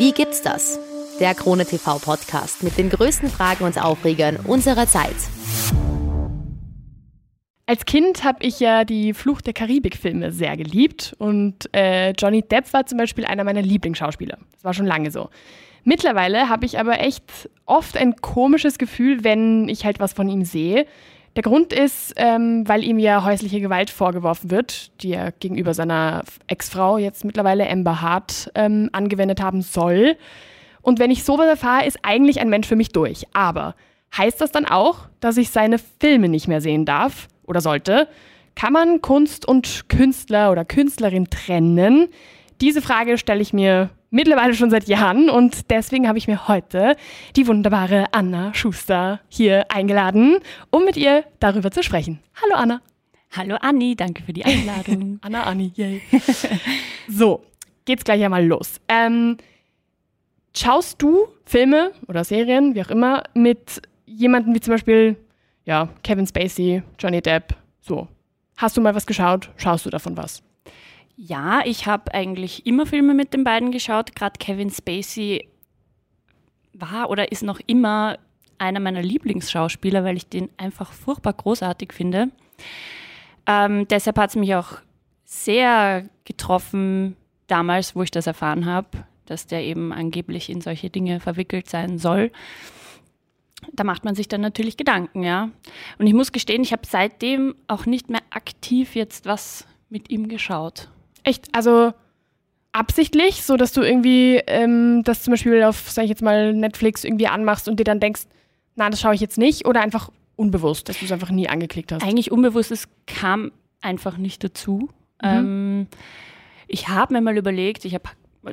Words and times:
Wie 0.00 0.12
gibt's 0.12 0.40
das? 0.40 0.80
Der 1.20 1.34
Krone 1.34 1.66
TV 1.66 1.98
Podcast 1.98 2.62
mit 2.62 2.78
den 2.78 2.88
größten 2.88 3.28
Fragen 3.28 3.64
und 3.64 3.76
Aufregern 3.76 4.36
unserer 4.36 4.86
Zeit. 4.86 5.14
Als 7.66 7.84
Kind 7.84 8.24
habe 8.24 8.38
ich 8.42 8.60
ja 8.60 8.86
die 8.86 9.12
Fluch 9.12 9.42
der 9.42 9.52
Karibik-Filme 9.52 10.32
sehr 10.32 10.56
geliebt 10.56 11.14
und 11.18 11.68
äh, 11.74 12.12
Johnny 12.12 12.40
Depp 12.40 12.72
war 12.72 12.86
zum 12.86 12.96
Beispiel 12.96 13.26
einer 13.26 13.44
meiner 13.44 13.60
Lieblingsschauspieler. 13.60 14.38
Das 14.54 14.64
war 14.64 14.72
schon 14.72 14.86
lange 14.86 15.10
so. 15.10 15.28
Mittlerweile 15.84 16.48
habe 16.48 16.64
ich 16.64 16.78
aber 16.78 17.00
echt 17.00 17.50
oft 17.66 17.98
ein 17.98 18.16
komisches 18.16 18.78
Gefühl, 18.78 19.22
wenn 19.22 19.68
ich 19.68 19.84
halt 19.84 20.00
was 20.00 20.14
von 20.14 20.30
ihm 20.30 20.46
sehe. 20.46 20.86
Der 21.36 21.42
Grund 21.44 21.72
ist, 21.72 22.14
ähm, 22.16 22.66
weil 22.66 22.82
ihm 22.82 22.98
ja 22.98 23.24
häusliche 23.24 23.60
Gewalt 23.60 23.90
vorgeworfen 23.90 24.50
wird, 24.50 24.90
die 25.02 25.12
er 25.12 25.30
gegenüber 25.32 25.74
seiner 25.74 26.24
Ex-Frau, 26.48 26.98
jetzt 26.98 27.24
mittlerweile 27.24 27.70
Amber 27.70 28.00
Hart, 28.00 28.50
ähm, 28.56 28.90
angewendet 28.92 29.40
haben 29.40 29.62
soll. 29.62 30.16
Und 30.82 30.98
wenn 30.98 31.10
ich 31.10 31.24
sowas 31.24 31.46
erfahre, 31.46 31.86
ist 31.86 32.00
eigentlich 32.02 32.40
ein 32.40 32.48
Mensch 32.48 32.66
für 32.66 32.76
mich 32.76 32.88
durch. 32.90 33.26
Aber 33.32 33.76
heißt 34.16 34.40
das 34.40 34.50
dann 34.50 34.66
auch, 34.66 35.06
dass 35.20 35.36
ich 35.36 35.50
seine 35.50 35.78
Filme 36.00 36.28
nicht 36.28 36.48
mehr 36.48 36.60
sehen 36.60 36.84
darf 36.84 37.28
oder 37.46 37.60
sollte? 37.60 38.08
Kann 38.56 38.72
man 38.72 39.00
Kunst 39.00 39.46
und 39.46 39.88
Künstler 39.88 40.50
oder 40.50 40.64
Künstlerin 40.64 41.30
trennen? 41.30 42.08
Diese 42.60 42.82
Frage 42.82 43.16
stelle 43.16 43.40
ich 43.40 43.54
mir 43.54 43.88
mittlerweile 44.10 44.52
schon 44.52 44.68
seit 44.68 44.86
Jahren 44.86 45.30
und 45.30 45.70
deswegen 45.70 46.06
habe 46.06 46.18
ich 46.18 46.28
mir 46.28 46.46
heute 46.46 46.94
die 47.34 47.46
wunderbare 47.46 48.12
Anna 48.12 48.52
Schuster 48.52 49.20
hier 49.30 49.64
eingeladen, 49.70 50.40
um 50.68 50.84
mit 50.84 50.98
ihr 50.98 51.24
darüber 51.38 51.70
zu 51.70 51.82
sprechen. 51.82 52.20
Hallo 52.42 52.56
Anna. 52.56 52.82
Hallo 53.34 53.56
Anni, 53.60 53.96
danke 53.96 54.22
für 54.22 54.34
die 54.34 54.44
Einladung. 54.44 55.18
Anna, 55.22 55.44
Anni, 55.44 55.72
yay. 55.74 56.02
so, 57.08 57.44
geht's 57.86 58.04
gleich 58.04 58.22
einmal 58.22 58.44
los. 58.44 58.78
Ähm, 58.88 59.38
schaust 60.54 61.00
du 61.00 61.28
Filme 61.46 61.92
oder 62.08 62.24
Serien, 62.24 62.74
wie 62.74 62.82
auch 62.82 62.90
immer, 62.90 63.22
mit 63.32 63.80
jemandem 64.04 64.54
wie 64.54 64.60
zum 64.60 64.74
Beispiel 64.74 65.16
ja, 65.64 65.88
Kevin 66.02 66.26
Spacey, 66.26 66.82
Johnny 66.98 67.22
Depp, 67.22 67.54
so? 67.80 68.06
Hast 68.58 68.76
du 68.76 68.82
mal 68.82 68.94
was 68.94 69.06
geschaut? 69.06 69.48
Schaust 69.56 69.86
du 69.86 69.90
davon 69.90 70.14
was? 70.18 70.42
Ja, 71.22 71.60
ich 71.66 71.86
habe 71.86 72.14
eigentlich 72.14 72.64
immer 72.64 72.86
Filme 72.86 73.12
mit 73.12 73.34
den 73.34 73.44
beiden 73.44 73.72
geschaut. 73.72 74.16
Gerade 74.16 74.38
Kevin 74.38 74.70
Spacey 74.70 75.46
war 76.72 77.10
oder 77.10 77.30
ist 77.30 77.42
noch 77.42 77.60
immer 77.66 78.18
einer 78.56 78.80
meiner 78.80 79.02
Lieblingsschauspieler, 79.02 80.02
weil 80.02 80.16
ich 80.16 80.28
den 80.28 80.48
einfach 80.56 80.92
furchtbar 80.92 81.34
großartig 81.34 81.92
finde. 81.92 82.30
Ähm, 83.46 83.86
deshalb 83.88 84.16
hat 84.18 84.30
es 84.30 84.36
mich 84.36 84.54
auch 84.54 84.78
sehr 85.26 86.08
getroffen 86.24 87.16
damals, 87.48 87.94
wo 87.94 88.02
ich 88.02 88.10
das 88.10 88.26
erfahren 88.26 88.64
habe, 88.64 88.88
dass 89.26 89.46
der 89.46 89.62
eben 89.62 89.92
angeblich 89.92 90.48
in 90.48 90.62
solche 90.62 90.88
Dinge 90.88 91.20
verwickelt 91.20 91.68
sein 91.68 91.98
soll. 91.98 92.32
Da 93.74 93.84
macht 93.84 94.06
man 94.06 94.14
sich 94.14 94.26
dann 94.26 94.40
natürlich 94.40 94.78
Gedanken, 94.78 95.22
ja. 95.22 95.50
Und 95.98 96.06
ich 96.06 96.14
muss 96.14 96.32
gestehen, 96.32 96.62
ich 96.62 96.72
habe 96.72 96.86
seitdem 96.86 97.56
auch 97.66 97.84
nicht 97.84 98.08
mehr 98.08 98.22
aktiv 98.30 98.94
jetzt 98.94 99.26
was 99.26 99.66
mit 99.90 100.08
ihm 100.08 100.26
geschaut. 100.26 100.88
Echt, 101.22 101.48
also 101.52 101.92
absichtlich, 102.72 103.42
so 103.42 103.56
dass 103.56 103.72
du 103.72 103.82
irgendwie 103.82 104.40
ähm, 104.46 105.02
das 105.04 105.22
zum 105.22 105.32
Beispiel 105.32 105.62
auf, 105.62 105.90
sag 105.90 106.04
ich 106.04 106.10
jetzt 106.10 106.22
mal, 106.22 106.52
Netflix 106.52 107.04
irgendwie 107.04 107.26
anmachst 107.26 107.68
und 107.68 107.80
dir 107.80 107.84
dann 107.84 108.00
denkst, 108.00 108.22
na, 108.76 108.88
das 108.88 109.00
schaue 109.00 109.14
ich 109.14 109.20
jetzt 109.20 109.38
nicht 109.38 109.66
oder 109.66 109.80
einfach 109.80 110.10
unbewusst, 110.36 110.88
dass 110.88 110.98
du 110.98 111.04
es 111.04 111.12
einfach 111.12 111.30
nie 111.30 111.48
angeklickt 111.48 111.92
hast? 111.92 112.02
Eigentlich 112.02 112.30
unbewusst, 112.30 112.70
es 112.70 112.88
kam 113.06 113.52
einfach 113.80 114.16
nicht 114.16 114.42
dazu. 114.44 114.88
Mhm. 115.22 115.28
Ähm, 115.28 115.86
ich 116.68 116.88
habe 116.88 117.14
mir 117.14 117.20
mal 117.20 117.36
überlegt, 117.36 117.84
ich 117.84 117.94
habe 117.94 118.04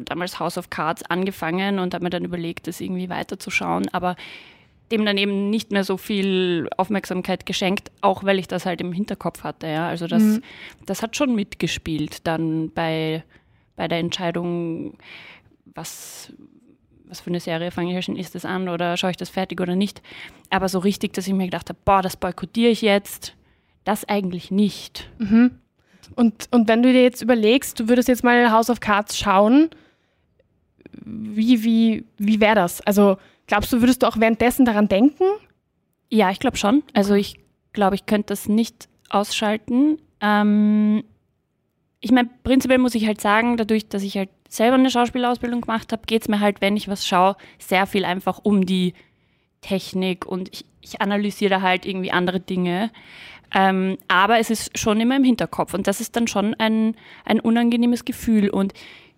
damals 0.05 0.39
House 0.39 0.57
of 0.57 0.69
Cards 0.69 1.03
angefangen 1.03 1.79
und 1.79 1.93
habe 1.93 2.03
mir 2.03 2.09
dann 2.09 2.25
überlegt, 2.25 2.67
das 2.67 2.81
irgendwie 2.81 3.09
weiterzuschauen, 3.09 3.87
aber 3.93 4.15
dem 4.91 5.05
dann 5.05 5.17
eben 5.17 5.49
nicht 5.49 5.71
mehr 5.71 5.83
so 5.83 5.97
viel 5.97 6.69
Aufmerksamkeit 6.77 7.45
geschenkt, 7.45 7.91
auch 8.01 8.23
weil 8.23 8.39
ich 8.39 8.47
das 8.47 8.65
halt 8.65 8.81
im 8.81 8.93
Hinterkopf 8.93 9.43
hatte. 9.43 9.67
Ja? 9.67 9.87
Also 9.87 10.07
das, 10.07 10.23
mhm. 10.23 10.41
das 10.85 11.01
hat 11.01 11.15
schon 11.15 11.35
mitgespielt 11.35 12.25
dann 12.25 12.71
bei, 12.71 13.23
bei 13.75 13.87
der 13.87 13.99
Entscheidung, 13.99 14.97
was, 15.65 16.31
was 17.05 17.19
für 17.19 17.29
eine 17.29 17.39
Serie 17.39 17.71
fange 17.71 17.97
ich 17.97 18.05
schon 18.05 18.15
ist 18.15 18.35
das 18.35 18.45
an 18.45 18.69
oder 18.69 18.95
schaue 18.97 19.11
ich 19.11 19.17
das 19.17 19.29
fertig 19.29 19.59
oder 19.59 19.75
nicht. 19.75 20.01
Aber 20.49 20.69
so 20.69 20.79
richtig, 20.79 21.13
dass 21.13 21.27
ich 21.27 21.33
mir 21.33 21.45
gedacht 21.45 21.69
habe, 21.69 21.79
boah, 21.83 22.01
das 22.01 22.15
boykottiere 22.15 22.71
ich 22.71 22.81
jetzt, 22.81 23.35
das 23.83 24.05
eigentlich 24.05 24.51
nicht. 24.51 25.09
Mhm. 25.19 25.51
Und, 26.15 26.47
und 26.51 26.69
wenn 26.69 26.81
du 26.81 26.93
dir 26.93 27.03
jetzt 27.03 27.21
überlegst, 27.21 27.79
du 27.79 27.89
würdest 27.89 28.07
jetzt 28.07 28.23
mal 28.23 28.51
House 28.51 28.69
of 28.69 28.79
Cards 28.79 29.17
schauen, 29.17 29.69
wie, 31.03 31.63
wie, 31.63 32.05
wie 32.17 32.39
wäre 32.39 32.55
das? 32.55 32.81
Also 32.81 33.17
Glaubst 33.47 33.71
du, 33.71 33.81
würdest 33.81 34.03
du 34.03 34.07
auch 34.07 34.17
währenddessen 34.19 34.65
daran 34.65 34.87
denken? 34.87 35.23
Ja, 36.09 36.31
ich 36.31 36.39
glaube 36.39 36.57
schon. 36.57 36.83
Also 36.93 37.13
ich 37.15 37.39
glaube, 37.73 37.95
ich 37.95 38.05
könnte 38.05 38.27
das 38.27 38.47
nicht 38.47 38.87
ausschalten. 39.09 39.99
Ähm, 40.21 41.03
ich 41.99 42.11
meine, 42.11 42.29
prinzipiell 42.43 42.77
muss 42.77 42.95
ich 42.95 43.07
halt 43.07 43.21
sagen, 43.21 43.57
dadurch, 43.57 43.87
dass 43.87 44.03
ich 44.03 44.17
halt 44.17 44.29
selber 44.49 44.75
eine 44.75 44.89
Schauspielausbildung 44.89 45.61
gemacht 45.61 45.91
habe, 45.91 46.03
geht 46.05 46.23
es 46.23 46.27
mir 46.27 46.39
halt, 46.39 46.61
wenn 46.61 46.77
ich 46.77 46.87
was 46.87 47.07
schaue, 47.07 47.35
sehr 47.59 47.87
viel 47.87 48.05
einfach 48.05 48.39
um 48.43 48.65
die 48.65 48.93
Technik 49.61 50.25
und 50.25 50.49
ich, 50.53 50.65
ich 50.81 51.01
analysiere 51.01 51.49
da 51.49 51.61
halt 51.61 51.85
irgendwie 51.85 52.11
andere 52.11 52.39
Dinge. 52.39 52.91
Ähm, 53.53 53.97
aber 54.07 54.39
es 54.39 54.49
ist 54.49 54.77
schon 54.77 54.99
immer 54.99 55.15
im 55.15 55.23
Hinterkopf 55.23 55.73
und 55.73 55.87
das 55.87 56.01
ist 56.01 56.15
dann 56.15 56.27
schon 56.27 56.53
ein, 56.55 56.95
ein 57.25 57.39
unangenehmes 57.39 58.05
Gefühl. 58.05 58.49
Und 58.49 58.73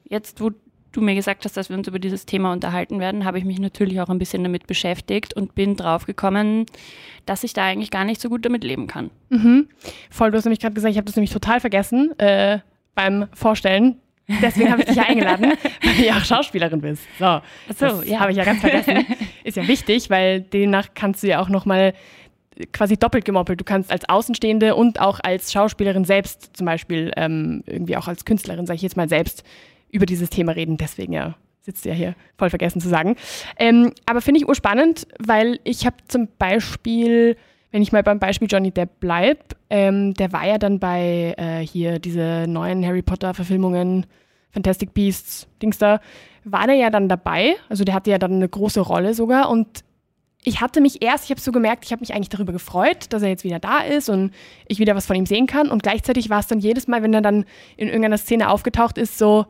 jetzt, 0.06 0.42
wo 0.42 0.52
du 0.92 1.02
mir 1.02 1.16
gesagt 1.16 1.46
hast, 1.46 1.56
dass 1.56 1.70
wir 1.70 1.78
uns 1.78 1.88
über 1.88 2.00
dieses 2.00 2.26
Thema 2.26 2.52
unterhalten 2.52 3.00
werden, 3.00 3.26
habe 3.26 3.38
ich 3.38 3.46
mich 3.46 3.60
natürlich 3.60 4.02
auch 4.02 4.10
ein 4.10 4.20
bisschen 4.20 4.44
damit 4.44 4.68
beschäftigt 4.68 5.36
und 5.36 5.56
bin 5.56 5.76
draufgekommen, 5.76 6.66
dass 7.26 7.44
ich 7.44 7.54
da 7.54 7.66
eigentlich 7.66 7.92
gar 7.92 8.06
nicht 8.06 8.22
so 8.22 8.30
gut 8.30 8.46
damit 8.46 8.64
leben 8.64 8.88
kann. 8.88 9.12
Mhm. 9.30 9.68
Voll, 10.10 10.32
du 10.32 10.38
hast 10.38 10.46
nämlich 10.46 10.60
gerade 10.60 10.74
gesagt, 10.74 10.92
ich 10.92 10.98
habe 10.98 11.06
das 11.06 11.16
nämlich 11.16 11.32
total 11.32 11.60
vergessen 11.60 12.18
äh, 12.20 12.60
beim 12.96 13.28
Vorstellen. 13.34 13.98
Deswegen 14.42 14.72
habe 14.72 14.82
ich 14.82 14.88
dich 14.88 14.96
ja 14.96 15.04
eingeladen, 15.04 15.54
weil 15.84 15.96
du 15.96 16.06
ja 16.06 16.18
auch 16.18 16.24
Schauspielerin 16.24 16.82
bist. 16.82 17.02
So, 17.18 17.42
das 17.68 18.08
ja. 18.08 18.20
habe 18.20 18.32
ich 18.32 18.38
ja 18.38 18.44
ganz 18.44 18.62
vergessen. 18.62 19.06
Ist 19.44 19.58
ja 19.58 19.68
wichtig, 19.68 20.10
weil 20.12 20.42
demnach 20.42 20.90
kannst 20.94 21.24
du 21.24 21.28
ja 21.28 21.42
auch 21.42 21.50
nochmal 21.50 21.94
quasi 22.74 22.98
doppelt 22.98 23.26
gemoppelt. 23.26 23.60
Du 23.60 23.64
kannst 23.64 23.92
als 23.92 24.08
Außenstehende 24.08 24.76
und 24.76 25.00
auch 25.00 25.20
als 25.24 25.52
Schauspielerin 25.52 26.06
selbst 26.06 26.56
zum 26.56 26.66
Beispiel, 26.66 27.12
ähm, 27.16 27.64
irgendwie 27.66 27.98
auch 27.98 28.08
als 28.08 28.26
Künstlerin, 28.26 28.66
sage 28.66 28.76
ich 28.76 28.82
jetzt 28.82 28.98
mal 28.98 29.10
selbst, 29.10 29.44
über 29.92 30.06
dieses 30.06 30.30
Thema 30.30 30.54
reden. 30.54 30.78
Deswegen 30.78 31.14
ja 31.14 31.36
sitzt 31.62 31.86
ja 31.86 31.94
hier, 31.94 32.16
voll 32.38 32.50
vergessen 32.50 32.82
zu 32.82 32.90
sagen. 32.90 33.16
Ähm, 33.58 33.92
aber 34.06 34.22
finde 34.22 34.40
ich 34.40 34.48
urspannend, 34.48 35.08
weil 35.20 35.60
ich 35.64 35.86
habe 35.86 35.98
zum 36.08 36.28
Beispiel, 36.38 37.38
wenn 37.72 37.82
ich 37.82 37.92
mal 37.92 38.04
beim 38.04 38.20
Beispiel 38.20 38.48
Johnny 38.50 38.72
Depp 38.72 39.00
bleibe, 39.00 39.42
ähm, 39.70 40.14
der 40.16 40.32
war 40.34 40.48
ja 40.48 40.58
dann 40.58 40.80
bei 40.80 41.36
äh, 41.38 41.66
hier 41.66 42.00
diese 42.00 42.46
neuen 42.48 42.86
Harry 42.86 43.02
Potter-Verfilmungen, 43.02 44.06
Fantastic 44.52 44.94
Beasts, 44.94 45.48
Dings 45.62 45.78
da, 45.78 46.00
war 46.44 46.66
der 46.66 46.76
ja 46.76 46.90
dann 46.90 47.08
dabei. 47.08 47.56
Also 47.70 47.84
der 47.84 47.94
hatte 47.94 48.10
ja 48.10 48.18
dann 48.18 48.34
eine 48.34 48.50
große 48.50 48.82
Rolle 48.82 49.14
sogar 49.14 49.50
und 49.50 49.84
ich 50.44 50.62
hatte 50.62 50.80
mich 50.80 51.02
erst, 51.02 51.26
ich 51.26 51.32
habe 51.32 51.42
so 51.42 51.52
gemerkt, 51.52 51.86
ich 51.86 51.92
habe 51.92 52.00
mich 52.00 52.14
eigentlich 52.14 52.30
darüber 52.30 52.54
gefreut, 52.54 53.08
dass 53.10 53.22
er 53.22 53.30
jetzt 53.30 53.44
wieder 53.44 53.60
da 53.60 53.80
ist 53.80 54.10
und 54.10 54.32
ich 54.68 54.80
wieder 54.80 54.96
was 54.96 55.06
von 55.06 55.16
ihm 55.16 55.26
sehen 55.26 55.48
kann. 55.48 55.70
Und 55.70 55.84
gleichzeitig 55.84 56.30
war 56.30 56.40
es 56.40 56.48
dann 56.48 56.60
jedes 56.60 56.88
Mal, 56.88 57.04
wenn 57.04 57.14
er 57.14 57.22
dann 57.22 57.46
in 57.76 57.88
irgendeiner 57.88 58.18
Szene 58.18 58.50
aufgetaucht 58.50 58.98
ist, 58.98 59.18
so, 59.18 59.48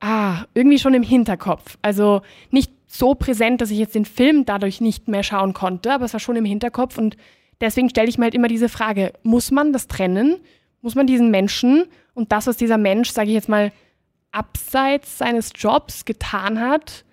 ah, 0.00 0.44
irgendwie 0.52 0.78
schon 0.78 0.94
im 0.94 1.02
Hinterkopf. 1.02 1.78
Also 1.80 2.20
nicht 2.50 2.70
so 2.86 3.14
präsent, 3.14 3.60
dass 3.60 3.70
ich 3.70 3.78
jetzt 3.78 3.94
den 3.94 4.04
Film 4.04 4.44
dadurch 4.44 4.80
nicht 4.80 5.08
mehr 5.08 5.22
schauen 5.22 5.54
konnte, 5.54 5.92
aber 5.92 6.04
es 6.04 6.12
war 6.12 6.20
schon 6.20 6.36
im 6.36 6.44
Hinterkopf. 6.44 6.98
Und 6.98 7.16
deswegen 7.62 7.88
stelle 7.88 8.08
ich 8.08 8.18
mir 8.18 8.24
halt 8.24 8.34
immer 8.34 8.48
diese 8.48 8.68
Frage, 8.68 9.14
muss 9.22 9.50
man 9.50 9.72
das 9.72 9.88
trennen? 9.88 10.36
Muss 10.82 10.94
man 10.94 11.06
diesen 11.06 11.30
Menschen 11.30 11.84
und 12.12 12.30
das, 12.30 12.46
was 12.46 12.58
dieser 12.58 12.76
Mensch, 12.76 13.10
sage 13.10 13.28
ich 13.28 13.34
jetzt 13.34 13.48
mal, 13.48 13.72
abseits 14.32 15.16
seines 15.16 15.52
Jobs 15.56 16.04
getan 16.04 16.60
hat, 16.60 17.04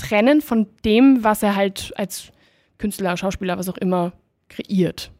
trennen 0.00 0.40
von 0.40 0.66
dem, 0.84 1.22
was 1.24 1.42
er 1.42 1.56
halt 1.56 1.92
als 1.96 2.32
Künstler, 2.78 3.16
Schauspieler, 3.16 3.58
was 3.58 3.68
auch 3.68 3.76
immer 3.76 4.12
kreiert? 4.48 5.10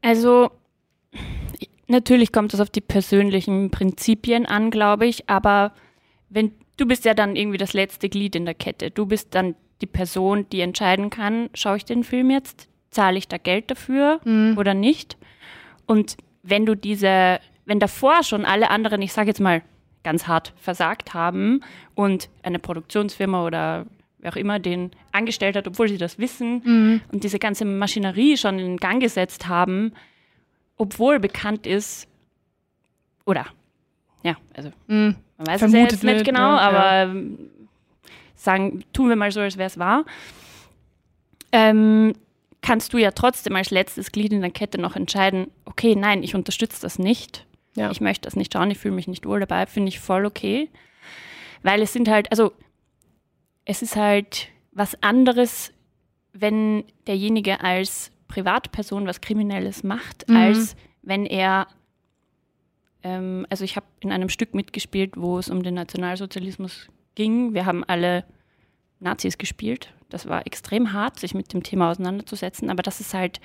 Also 0.00 0.50
natürlich 1.86 2.32
kommt 2.32 2.54
es 2.54 2.60
auf 2.60 2.70
die 2.70 2.80
persönlichen 2.80 3.70
Prinzipien 3.70 4.46
an, 4.46 4.70
glaube 4.70 5.06
ich, 5.06 5.28
aber 5.28 5.72
wenn 6.28 6.52
du 6.78 6.86
bist 6.86 7.04
ja 7.04 7.12
dann 7.12 7.36
irgendwie 7.36 7.58
das 7.58 7.74
letzte 7.74 8.08
Glied 8.08 8.34
in 8.34 8.46
der 8.46 8.54
Kette. 8.54 8.90
Du 8.90 9.04
bist 9.04 9.34
dann 9.34 9.54
die 9.80 9.86
Person, 9.86 10.46
die 10.50 10.60
entscheiden 10.60 11.10
kann, 11.10 11.50
schaue 11.54 11.76
ich 11.76 11.84
den 11.84 12.04
Film 12.04 12.30
jetzt, 12.30 12.68
zahle 12.90 13.18
ich 13.18 13.28
da 13.28 13.36
Geld 13.36 13.70
dafür 13.70 14.20
mhm. 14.24 14.56
oder 14.56 14.74
nicht? 14.74 15.16
Und 15.86 16.16
wenn 16.42 16.64
du 16.64 16.74
diese, 16.74 17.40
wenn 17.66 17.80
davor 17.80 18.22
schon 18.22 18.44
alle 18.44 18.70
anderen, 18.70 19.02
ich 19.02 19.12
sage 19.12 19.28
jetzt 19.28 19.40
mal, 19.40 19.62
ganz 20.08 20.26
hart 20.26 20.54
versagt 20.56 21.12
haben 21.12 21.60
und 21.94 22.30
eine 22.42 22.58
Produktionsfirma 22.58 23.44
oder 23.44 23.84
wer 24.20 24.32
auch 24.32 24.36
immer 24.36 24.58
den 24.58 24.90
angestellt 25.12 25.54
hat, 25.54 25.68
obwohl 25.68 25.86
sie 25.86 25.98
das 25.98 26.18
wissen 26.18 26.62
mhm. 26.64 27.00
und 27.12 27.24
diese 27.24 27.38
ganze 27.38 27.66
Maschinerie 27.66 28.38
schon 28.38 28.58
in 28.58 28.78
Gang 28.78 29.02
gesetzt 29.02 29.48
haben, 29.48 29.92
obwohl 30.78 31.20
bekannt 31.20 31.66
ist, 31.66 32.08
oder 33.26 33.44
ja, 34.22 34.36
also 34.56 34.70
mhm. 34.86 35.16
Man 35.36 35.46
weiß 35.46 35.60
es 35.60 35.72
ja 35.74 35.80
jetzt 35.80 36.02
nicht 36.02 36.24
genau, 36.24 36.56
ja, 36.56 36.58
aber 36.58 37.12
ja. 37.12 37.24
sagen, 38.34 38.82
tun 38.94 39.10
wir 39.10 39.16
mal 39.16 39.30
so, 39.30 39.40
als 39.40 39.58
wäre 39.58 39.66
es 39.66 39.78
wahr. 39.78 40.06
Ähm, 41.52 42.14
kannst 42.62 42.94
du 42.94 42.98
ja 42.98 43.10
trotzdem 43.10 43.54
als 43.56 43.70
letztes 43.70 44.10
Glied 44.10 44.32
in 44.32 44.40
der 44.40 44.50
Kette 44.50 44.80
noch 44.80 44.96
entscheiden, 44.96 45.48
okay, 45.66 45.94
nein, 45.94 46.22
ich 46.22 46.34
unterstütze 46.34 46.80
das 46.80 46.98
nicht. 46.98 47.46
Ja. 47.78 47.90
Ich 47.90 48.00
möchte 48.00 48.26
das 48.26 48.36
nicht 48.36 48.52
schauen, 48.52 48.70
ich 48.70 48.78
fühle 48.78 48.94
mich 48.94 49.08
nicht 49.08 49.26
wohl 49.26 49.40
dabei, 49.40 49.66
finde 49.66 49.88
ich 49.88 50.00
voll 50.00 50.26
okay. 50.26 50.68
Weil 51.62 51.82
es 51.82 51.92
sind 51.92 52.08
halt, 52.08 52.30
also 52.30 52.52
es 53.64 53.82
ist 53.82 53.96
halt 53.96 54.48
was 54.72 55.00
anderes, 55.02 55.72
wenn 56.32 56.84
derjenige 57.06 57.60
als 57.60 58.10
Privatperson 58.28 59.06
was 59.06 59.20
Kriminelles 59.20 59.82
macht, 59.82 60.28
mhm. 60.28 60.36
als 60.36 60.76
wenn 61.02 61.26
er, 61.26 61.68
ähm, 63.02 63.46
also 63.50 63.64
ich 63.64 63.76
habe 63.76 63.86
in 64.00 64.12
einem 64.12 64.28
Stück 64.28 64.54
mitgespielt, 64.54 65.16
wo 65.16 65.38
es 65.38 65.50
um 65.50 65.62
den 65.62 65.74
Nationalsozialismus 65.74 66.88
ging. 67.14 67.54
Wir 67.54 67.66
haben 67.66 67.84
alle 67.84 68.24
Nazis 69.00 69.38
gespielt. 69.38 69.92
Das 70.08 70.28
war 70.28 70.46
extrem 70.46 70.92
hart, 70.92 71.18
sich 71.18 71.34
mit 71.34 71.52
dem 71.52 71.62
Thema 71.62 71.90
auseinanderzusetzen, 71.90 72.70
aber 72.70 72.82
das 72.82 73.00
ist 73.00 73.14
halt, 73.14 73.40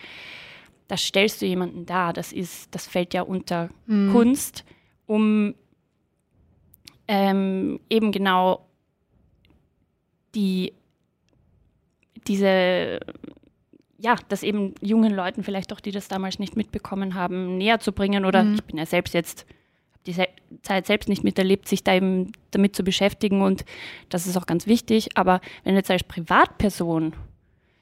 das 0.93 1.01
stellst 1.01 1.41
du 1.41 1.47
jemanden 1.47 1.87
dar, 1.87 2.13
das 2.13 2.31
ist, 2.31 2.67
das 2.75 2.85
fällt 2.85 3.15
ja 3.15 3.23
unter 3.23 3.69
mhm. 3.87 4.11
Kunst, 4.11 4.63
um 5.07 5.55
ähm, 7.07 7.79
eben 7.89 8.11
genau 8.11 8.67
die 10.35 10.73
diese 12.27 12.99
ja, 13.97 14.17
das 14.27 14.43
eben 14.43 14.75
jungen 14.81 15.15
Leuten 15.15 15.43
vielleicht 15.43 15.73
auch, 15.73 15.79
die 15.79 15.89
das 15.89 16.09
damals 16.09 16.37
nicht 16.37 16.55
mitbekommen 16.55 17.15
haben, 17.15 17.57
näher 17.57 17.79
zu 17.79 17.91
bringen. 17.91 18.23
Oder 18.25 18.43
mhm. 18.43 18.53
ich 18.53 18.63
bin 18.63 18.77
ja 18.77 18.85
selbst 18.85 19.15
jetzt, 19.15 19.47
habe 19.93 20.03
die 20.05 20.13
Se 20.13 20.27
Zeit 20.61 20.85
selbst 20.85 21.09
nicht 21.09 21.23
miterlebt, 21.23 21.67
sich 21.67 21.83
da 21.83 21.95
eben 21.95 22.33
damit 22.51 22.75
zu 22.75 22.83
beschäftigen 22.83 23.41
und 23.41 23.65
das 24.09 24.27
ist 24.27 24.37
auch 24.37 24.45
ganz 24.45 24.67
wichtig. 24.67 25.17
Aber 25.17 25.41
wenn 25.63 25.73
du 25.73 25.79
jetzt 25.79 25.89
als 25.89 26.03
Privatperson 26.03 27.13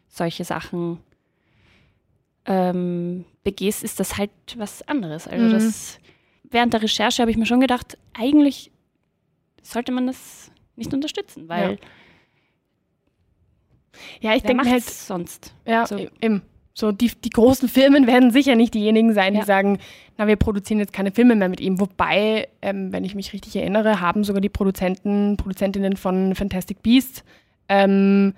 solche 0.07 0.45
Sachen 0.45 0.99
ähm, 2.45 3.25
begehst, 3.43 3.83
ist 3.83 3.99
das 3.99 4.17
halt 4.17 4.31
was 4.57 4.81
anderes. 4.87 5.27
Also 5.27 5.45
mhm. 5.45 5.51
das 5.51 5.99
während 6.43 6.73
der 6.73 6.81
Recherche 6.81 7.21
habe 7.21 7.31
ich 7.31 7.37
mir 7.37 7.45
schon 7.45 7.61
gedacht, 7.61 7.97
eigentlich 8.13 8.71
sollte 9.61 9.91
man 9.91 10.07
das 10.07 10.51
nicht 10.75 10.93
unterstützen, 10.93 11.47
weil 11.47 11.71
ja 11.71 11.77
ja, 14.19 14.35
ich 14.35 14.43
denke 14.43 14.69
halt 14.69 14.83
sonst. 14.83 15.53
Ja, 15.65 15.85
so. 15.85 15.97
eben. 16.21 16.41
So, 16.73 16.93
die, 16.93 17.11
die 17.23 17.29
großen 17.29 17.67
Firmen 17.67 18.07
werden 18.07 18.31
sicher 18.31 18.55
nicht 18.55 18.73
diejenigen 18.73 19.13
sein, 19.13 19.33
die 19.33 19.39
ja. 19.39 19.45
sagen, 19.45 19.79
na, 20.17 20.27
wir 20.27 20.37
produzieren 20.37 20.79
jetzt 20.79 20.93
keine 20.93 21.11
Filme 21.11 21.35
mehr 21.35 21.49
mit 21.49 21.59
ihm. 21.59 21.79
Wobei, 21.79 22.47
ähm, 22.61 22.93
wenn 22.93 23.03
ich 23.03 23.13
mich 23.13 23.33
richtig 23.33 23.55
erinnere, 23.57 23.99
haben 23.99 24.23
sogar 24.23 24.41
die 24.41 24.49
Produzenten, 24.49 25.35
Produzentinnen 25.35 25.97
von 25.97 26.33
Fantastic 26.33 26.81
Beasts 26.81 27.23
ähm, 27.67 28.33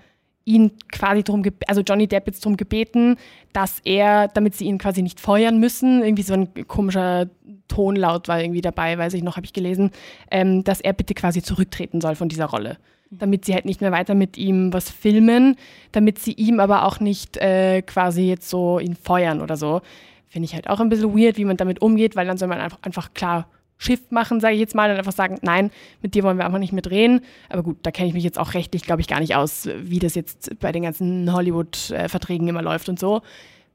ihn 0.46 0.72
quasi 0.92 1.24
darum, 1.24 1.44
also 1.68 1.82
Johnny 1.82 2.08
Depp 2.08 2.28
jetzt 2.28 2.46
darum 2.46 2.58
gebeten, 2.58 3.18
dass 3.54 3.80
er, 3.86 4.28
damit 4.28 4.56
sie 4.56 4.66
ihn 4.66 4.78
quasi 4.78 5.02
nicht 5.02 5.20
feuern 5.20 5.60
müssen, 5.60 6.04
irgendwie 6.04 6.24
so 6.24 6.34
ein 6.34 6.68
komischer 6.68 7.28
Tonlaut 7.68 8.28
war 8.28 8.42
irgendwie 8.42 8.62
dabei, 8.62 8.98
weiß 8.98 9.14
ich 9.14 9.24
noch, 9.24 9.38
habe 9.38 9.46
ich 9.46 9.54
gelesen, 9.54 9.92
ähm, 10.32 10.64
dass 10.64 10.82
er 10.82 10.94
bitte 10.94 11.14
quasi 11.14 11.42
zurücktreten 11.42 12.02
soll 12.02 12.16
von 12.16 12.30
dieser 12.30 12.46
Rolle 12.46 12.78
damit 13.18 13.46
sie 13.46 13.54
halt 13.54 13.66
nicht 13.66 13.82
mehr 13.82 13.92
weiter 13.92 14.16
mit 14.16 14.38
ihm 14.38 14.74
was 14.74 14.90
filmen, 14.90 15.56
damit 15.92 16.20
sie 16.20 16.34
ihm 16.34 16.60
aber 16.60 16.86
auch 16.86 17.00
nicht 17.00 17.38
äh, 17.38 17.82
quasi 17.82 18.24
jetzt 18.24 18.50
so 18.50 18.80
ihn 18.80 18.96
feuern 18.96 19.42
oder 19.42 19.56
so. 19.56 19.82
Finde 20.28 20.46
ich 20.46 20.56
halt 20.56 20.68
auch 20.68 20.80
ein 20.80 20.90
bisschen 20.90 21.16
weird, 21.16 21.38
wie 21.38 21.46
man 21.46 21.58
damit 21.58 21.82
umgeht, 21.82 22.16
weil 22.16 22.26
dann 22.26 22.38
soll 22.38 22.48
man 22.48 22.60
einfach, 22.60 22.80
einfach 22.82 23.14
klar 23.14 23.48
Shift 23.84 24.12
machen, 24.12 24.40
sage 24.40 24.56
ich 24.56 24.60
jetzt 24.60 24.76
mal, 24.76 24.90
und 24.90 24.98
einfach 24.98 25.12
sagen, 25.12 25.38
nein, 25.42 25.72
mit 26.02 26.16
dir 26.16 26.24
wollen 26.24 26.38
wir 26.38 26.46
einfach 26.46 26.60
nicht 26.60 26.74
mehr 26.74 26.82
drehen. 26.82 27.22
Aber 27.50 27.64
gut, 27.64 27.78
da 27.84 27.92
kenne 27.92 28.08
ich 28.08 28.14
mich 28.14 28.24
jetzt 28.24 28.40
auch 28.40 28.54
rechtlich, 28.54 28.84
glaube 28.84 29.02
ich, 29.02 29.08
gar 29.08 29.20
nicht 29.20 29.36
aus, 29.36 29.68
wie 29.78 30.00
das 30.00 30.16
jetzt 30.16 30.60
bei 30.60 30.72
den 30.72 30.84
ganzen 30.84 31.32
Hollywood-Verträgen 31.32 32.48
immer 32.48 32.62
läuft 32.62 32.90
und 32.90 33.00
so. 33.00 33.22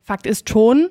Fakt 0.03 0.27
ist 0.27 0.49
schon, 0.49 0.89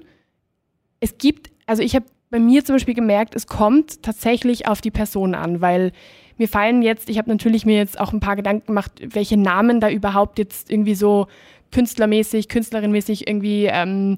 es 1.00 1.18
gibt, 1.18 1.50
also 1.66 1.82
ich 1.82 1.96
habe 1.96 2.06
bei 2.30 2.40
mir 2.40 2.64
zum 2.66 2.76
Beispiel 2.76 2.94
gemerkt, 2.94 3.36
es 3.36 3.48
kommt 3.48 4.04
tatsächlich 4.04 4.68
auf 4.68 4.82
die 4.82 4.92
Person 4.92 5.34
an, 5.34 5.62
weil 5.62 5.92
mir 6.38 6.48
fallen 6.48 6.82
jetzt, 6.82 7.10
ich 7.10 7.18
habe 7.18 7.30
natürlich 7.30 7.66
mir 7.66 7.78
jetzt 7.78 8.00
auch 8.00 8.14
ein 8.14 8.20
paar 8.20 8.36
Gedanken 8.36 8.68
gemacht, 8.68 8.92
welche 9.02 9.38
Namen 9.38 9.80
da 9.80 9.90
überhaupt 9.90 10.38
jetzt 10.38 10.70
irgendwie 10.70 10.96
so 10.96 11.28
künstlermäßig, 11.72 12.48
künstlerinmäßig 12.50 13.28
irgendwie 13.28 13.66
ähm, 13.66 14.18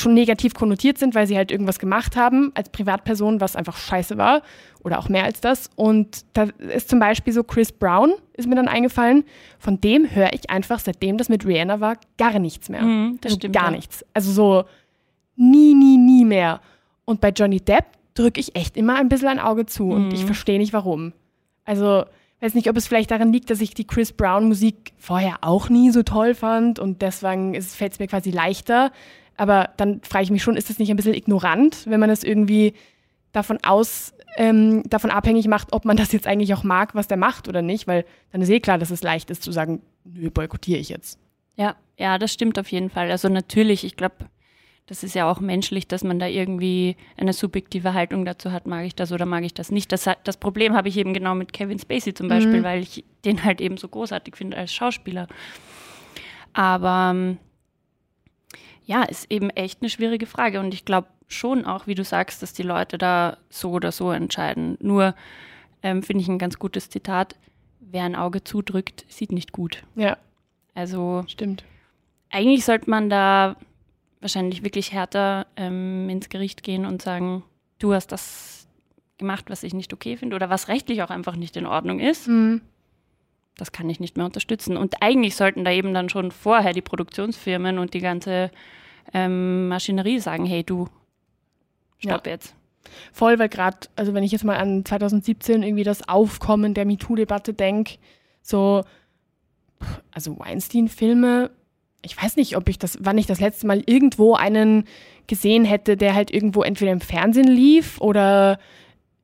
schon 0.00 0.14
negativ 0.14 0.54
konnotiert 0.54 0.98
sind, 0.98 1.14
weil 1.14 1.26
sie 1.26 1.36
halt 1.36 1.50
irgendwas 1.50 1.78
gemacht 1.78 2.16
haben 2.16 2.52
als 2.54 2.70
Privatperson, 2.70 3.40
was 3.40 3.56
einfach 3.56 3.76
scheiße 3.76 4.16
war 4.18 4.42
oder 4.82 4.98
auch 4.98 5.08
mehr 5.08 5.24
als 5.24 5.40
das. 5.40 5.70
Und 5.76 6.24
da 6.34 6.48
ist 6.74 6.88
zum 6.88 6.98
Beispiel 6.98 7.32
so 7.32 7.42
Chris 7.42 7.72
Brown, 7.72 8.12
ist 8.34 8.48
mir 8.48 8.54
dann 8.54 8.68
eingefallen. 8.68 9.24
Von 9.58 9.80
dem 9.80 10.14
höre 10.14 10.32
ich 10.32 10.50
einfach, 10.50 10.78
seitdem 10.78 11.18
das 11.18 11.28
mit 11.28 11.46
Rihanna 11.46 11.80
war, 11.80 11.96
gar 12.18 12.38
nichts 12.38 12.68
mehr. 12.68 12.82
Mhm, 12.82 13.18
das 13.20 13.32
also 13.32 13.40
stimmt. 13.40 13.56
Gar 13.56 13.64
ja. 13.66 13.70
nichts. 13.72 14.04
Also 14.12 14.32
so 14.32 14.64
nie, 15.36 15.74
nie, 15.74 15.96
nie 15.96 16.24
mehr. 16.24 16.60
Und 17.04 17.20
bei 17.20 17.30
Johnny 17.30 17.60
Depp 17.60 17.86
drücke 18.14 18.40
ich 18.40 18.56
echt 18.56 18.76
immer 18.76 18.96
ein 18.96 19.08
bisschen 19.08 19.28
ein 19.28 19.40
Auge 19.40 19.66
zu 19.66 19.84
mhm. 19.84 19.92
und 19.92 20.12
ich 20.12 20.24
verstehe 20.24 20.58
nicht 20.58 20.72
warum. 20.72 21.12
Also, 21.64 22.04
weiß 22.40 22.54
nicht, 22.54 22.68
ob 22.68 22.76
es 22.76 22.86
vielleicht 22.86 23.10
daran 23.10 23.32
liegt, 23.32 23.50
dass 23.50 23.60
ich 23.60 23.74
die 23.74 23.86
Chris 23.86 24.12
Brown 24.12 24.48
Musik 24.48 24.92
vorher 24.98 25.38
auch 25.40 25.68
nie 25.68 25.90
so 25.90 26.02
toll 26.02 26.34
fand 26.34 26.78
und 26.78 27.02
deswegen 27.02 27.60
fällt 27.60 27.92
es 27.92 27.98
mir 27.98 28.06
quasi 28.06 28.30
leichter. 28.30 28.92
Aber 29.36 29.70
dann 29.76 30.00
frage 30.02 30.24
ich 30.24 30.30
mich 30.30 30.42
schon, 30.42 30.56
ist 30.56 30.70
das 30.70 30.78
nicht 30.78 30.90
ein 30.90 30.96
bisschen 30.96 31.14
ignorant, 31.14 31.86
wenn 31.86 32.00
man 32.00 32.08
das 32.08 32.22
irgendwie 32.22 32.74
davon 33.32 33.58
aus, 33.62 34.14
ähm, 34.36 34.82
davon 34.88 35.10
abhängig 35.10 35.48
macht, 35.48 35.72
ob 35.72 35.84
man 35.84 35.96
das 35.96 36.12
jetzt 36.12 36.26
eigentlich 36.26 36.54
auch 36.54 36.62
mag, 36.62 36.94
was 36.94 37.08
der 37.08 37.16
macht 37.16 37.48
oder 37.48 37.62
nicht, 37.62 37.86
weil 37.86 38.04
dann 38.32 38.42
ist 38.42 38.48
eh 38.48 38.60
klar, 38.60 38.78
dass 38.78 38.90
es 38.90 39.02
leicht 39.02 39.30
ist 39.30 39.42
zu 39.42 39.52
sagen, 39.52 39.82
nö, 40.04 40.30
boykottiere 40.30 40.78
ich 40.78 40.88
jetzt. 40.88 41.18
Ja, 41.56 41.76
ja, 41.98 42.18
das 42.18 42.32
stimmt 42.32 42.58
auf 42.58 42.70
jeden 42.70 42.90
Fall. 42.90 43.10
Also 43.10 43.28
natürlich, 43.28 43.84
ich 43.84 43.96
glaube, 43.96 44.16
das 44.86 45.02
ist 45.02 45.14
ja 45.14 45.30
auch 45.30 45.40
menschlich, 45.40 45.88
dass 45.88 46.04
man 46.04 46.18
da 46.18 46.26
irgendwie 46.26 46.96
eine 47.16 47.32
subjektive 47.32 47.94
Haltung 47.94 48.24
dazu 48.24 48.52
hat, 48.52 48.66
mag 48.66 48.84
ich 48.84 48.94
das 48.94 49.12
oder 49.12 49.24
mag 49.24 49.42
ich 49.44 49.54
das 49.54 49.70
nicht. 49.70 49.90
Das, 49.92 50.08
das 50.24 50.36
Problem 50.36 50.74
habe 50.74 50.88
ich 50.88 50.96
eben 50.98 51.14
genau 51.14 51.34
mit 51.34 51.52
Kevin 51.52 51.78
Spacey 51.78 52.12
zum 52.12 52.28
Beispiel, 52.28 52.60
mhm. 52.60 52.64
weil 52.64 52.82
ich 52.82 53.04
den 53.24 53.44
halt 53.44 53.60
eben 53.60 53.78
so 53.78 53.88
großartig 53.88 54.36
finde 54.36 54.58
als 54.58 54.74
Schauspieler. 54.74 55.26
Aber 56.52 57.12
ähm, 57.14 57.38
ja, 58.84 59.02
ist 59.02 59.30
eben 59.30 59.50
echt 59.50 59.80
eine 59.80 59.90
schwierige 59.90 60.26
Frage 60.26 60.60
und 60.60 60.74
ich 60.74 60.84
glaube 60.84 61.08
schon 61.26 61.64
auch, 61.64 61.86
wie 61.86 61.94
du 61.94 62.04
sagst, 62.04 62.42
dass 62.42 62.52
die 62.52 62.62
Leute 62.62 62.98
da 62.98 63.38
so 63.48 63.70
oder 63.70 63.92
so 63.92 64.10
entscheiden. 64.10 64.76
Nur 64.80 65.14
ähm, 65.82 66.02
finde 66.02 66.22
ich 66.22 66.28
ein 66.28 66.38
ganz 66.38 66.58
gutes 66.58 66.90
Zitat, 66.90 67.36
wer 67.80 68.04
ein 68.04 68.16
Auge 68.16 68.44
zudrückt, 68.44 69.04
sieht 69.08 69.32
nicht 69.32 69.52
gut. 69.52 69.84
Ja. 69.96 70.18
Also 70.74 71.24
stimmt. 71.28 71.64
Eigentlich 72.30 72.64
sollte 72.64 72.90
man 72.90 73.08
da 73.08 73.56
wahrscheinlich 74.20 74.64
wirklich 74.64 74.92
härter 74.92 75.46
ähm, 75.56 76.08
ins 76.08 76.28
Gericht 76.28 76.62
gehen 76.62 76.84
und 76.84 77.02
sagen, 77.02 77.44
du 77.78 77.94
hast 77.94 78.08
das 78.08 78.66
gemacht, 79.18 79.44
was 79.48 79.62
ich 79.62 79.74
nicht 79.74 79.92
okay 79.92 80.16
finde 80.16 80.36
oder 80.36 80.50
was 80.50 80.68
rechtlich 80.68 81.02
auch 81.02 81.10
einfach 81.10 81.36
nicht 81.36 81.56
in 81.56 81.66
Ordnung 81.66 82.00
ist. 82.00 82.26
Mhm. 82.26 82.62
Das 83.56 83.70
kann 83.70 83.88
ich 83.88 84.00
nicht 84.00 84.16
mehr 84.16 84.26
unterstützen. 84.26 84.76
Und 84.76 84.96
eigentlich 85.00 85.36
sollten 85.36 85.64
da 85.64 85.70
eben 85.70 85.94
dann 85.94 86.08
schon 86.08 86.32
vorher 86.32 86.72
die 86.72 86.82
Produktionsfirmen 86.82 87.78
und 87.78 87.94
die 87.94 88.00
ganze 88.00 88.50
ähm, 89.12 89.68
Maschinerie 89.68 90.18
sagen, 90.18 90.46
hey 90.46 90.64
du, 90.64 90.88
stopp 91.98 92.26
ja. 92.26 92.32
jetzt. 92.32 92.54
Voll, 93.12 93.38
weil 93.38 93.48
gerade, 93.48 93.78
also 93.96 94.14
wenn 94.14 94.24
ich 94.24 94.32
jetzt 94.32 94.44
mal 94.44 94.56
an 94.56 94.84
2017 94.84 95.62
irgendwie 95.62 95.84
das 95.84 96.08
Aufkommen 96.08 96.74
der 96.74 96.84
MeToo-Debatte 96.84 97.54
denke, 97.54 97.96
so, 98.42 98.84
also 100.12 100.38
Weinstein-Filme 100.38 101.50
ich 102.04 102.20
weiß 102.20 102.36
nicht, 102.36 102.56
ob 102.56 102.68
ich 102.68 102.78
das, 102.78 102.98
wann 103.00 103.18
ich 103.18 103.26
das 103.26 103.40
letzte 103.40 103.66
Mal 103.66 103.82
irgendwo 103.86 104.34
einen 104.34 104.84
gesehen 105.26 105.64
hätte, 105.64 105.96
der 105.96 106.14
halt 106.14 106.32
irgendwo 106.32 106.62
entweder 106.62 106.92
im 106.92 107.00
Fernsehen 107.00 107.48
lief 107.48 108.00
oder 108.00 108.58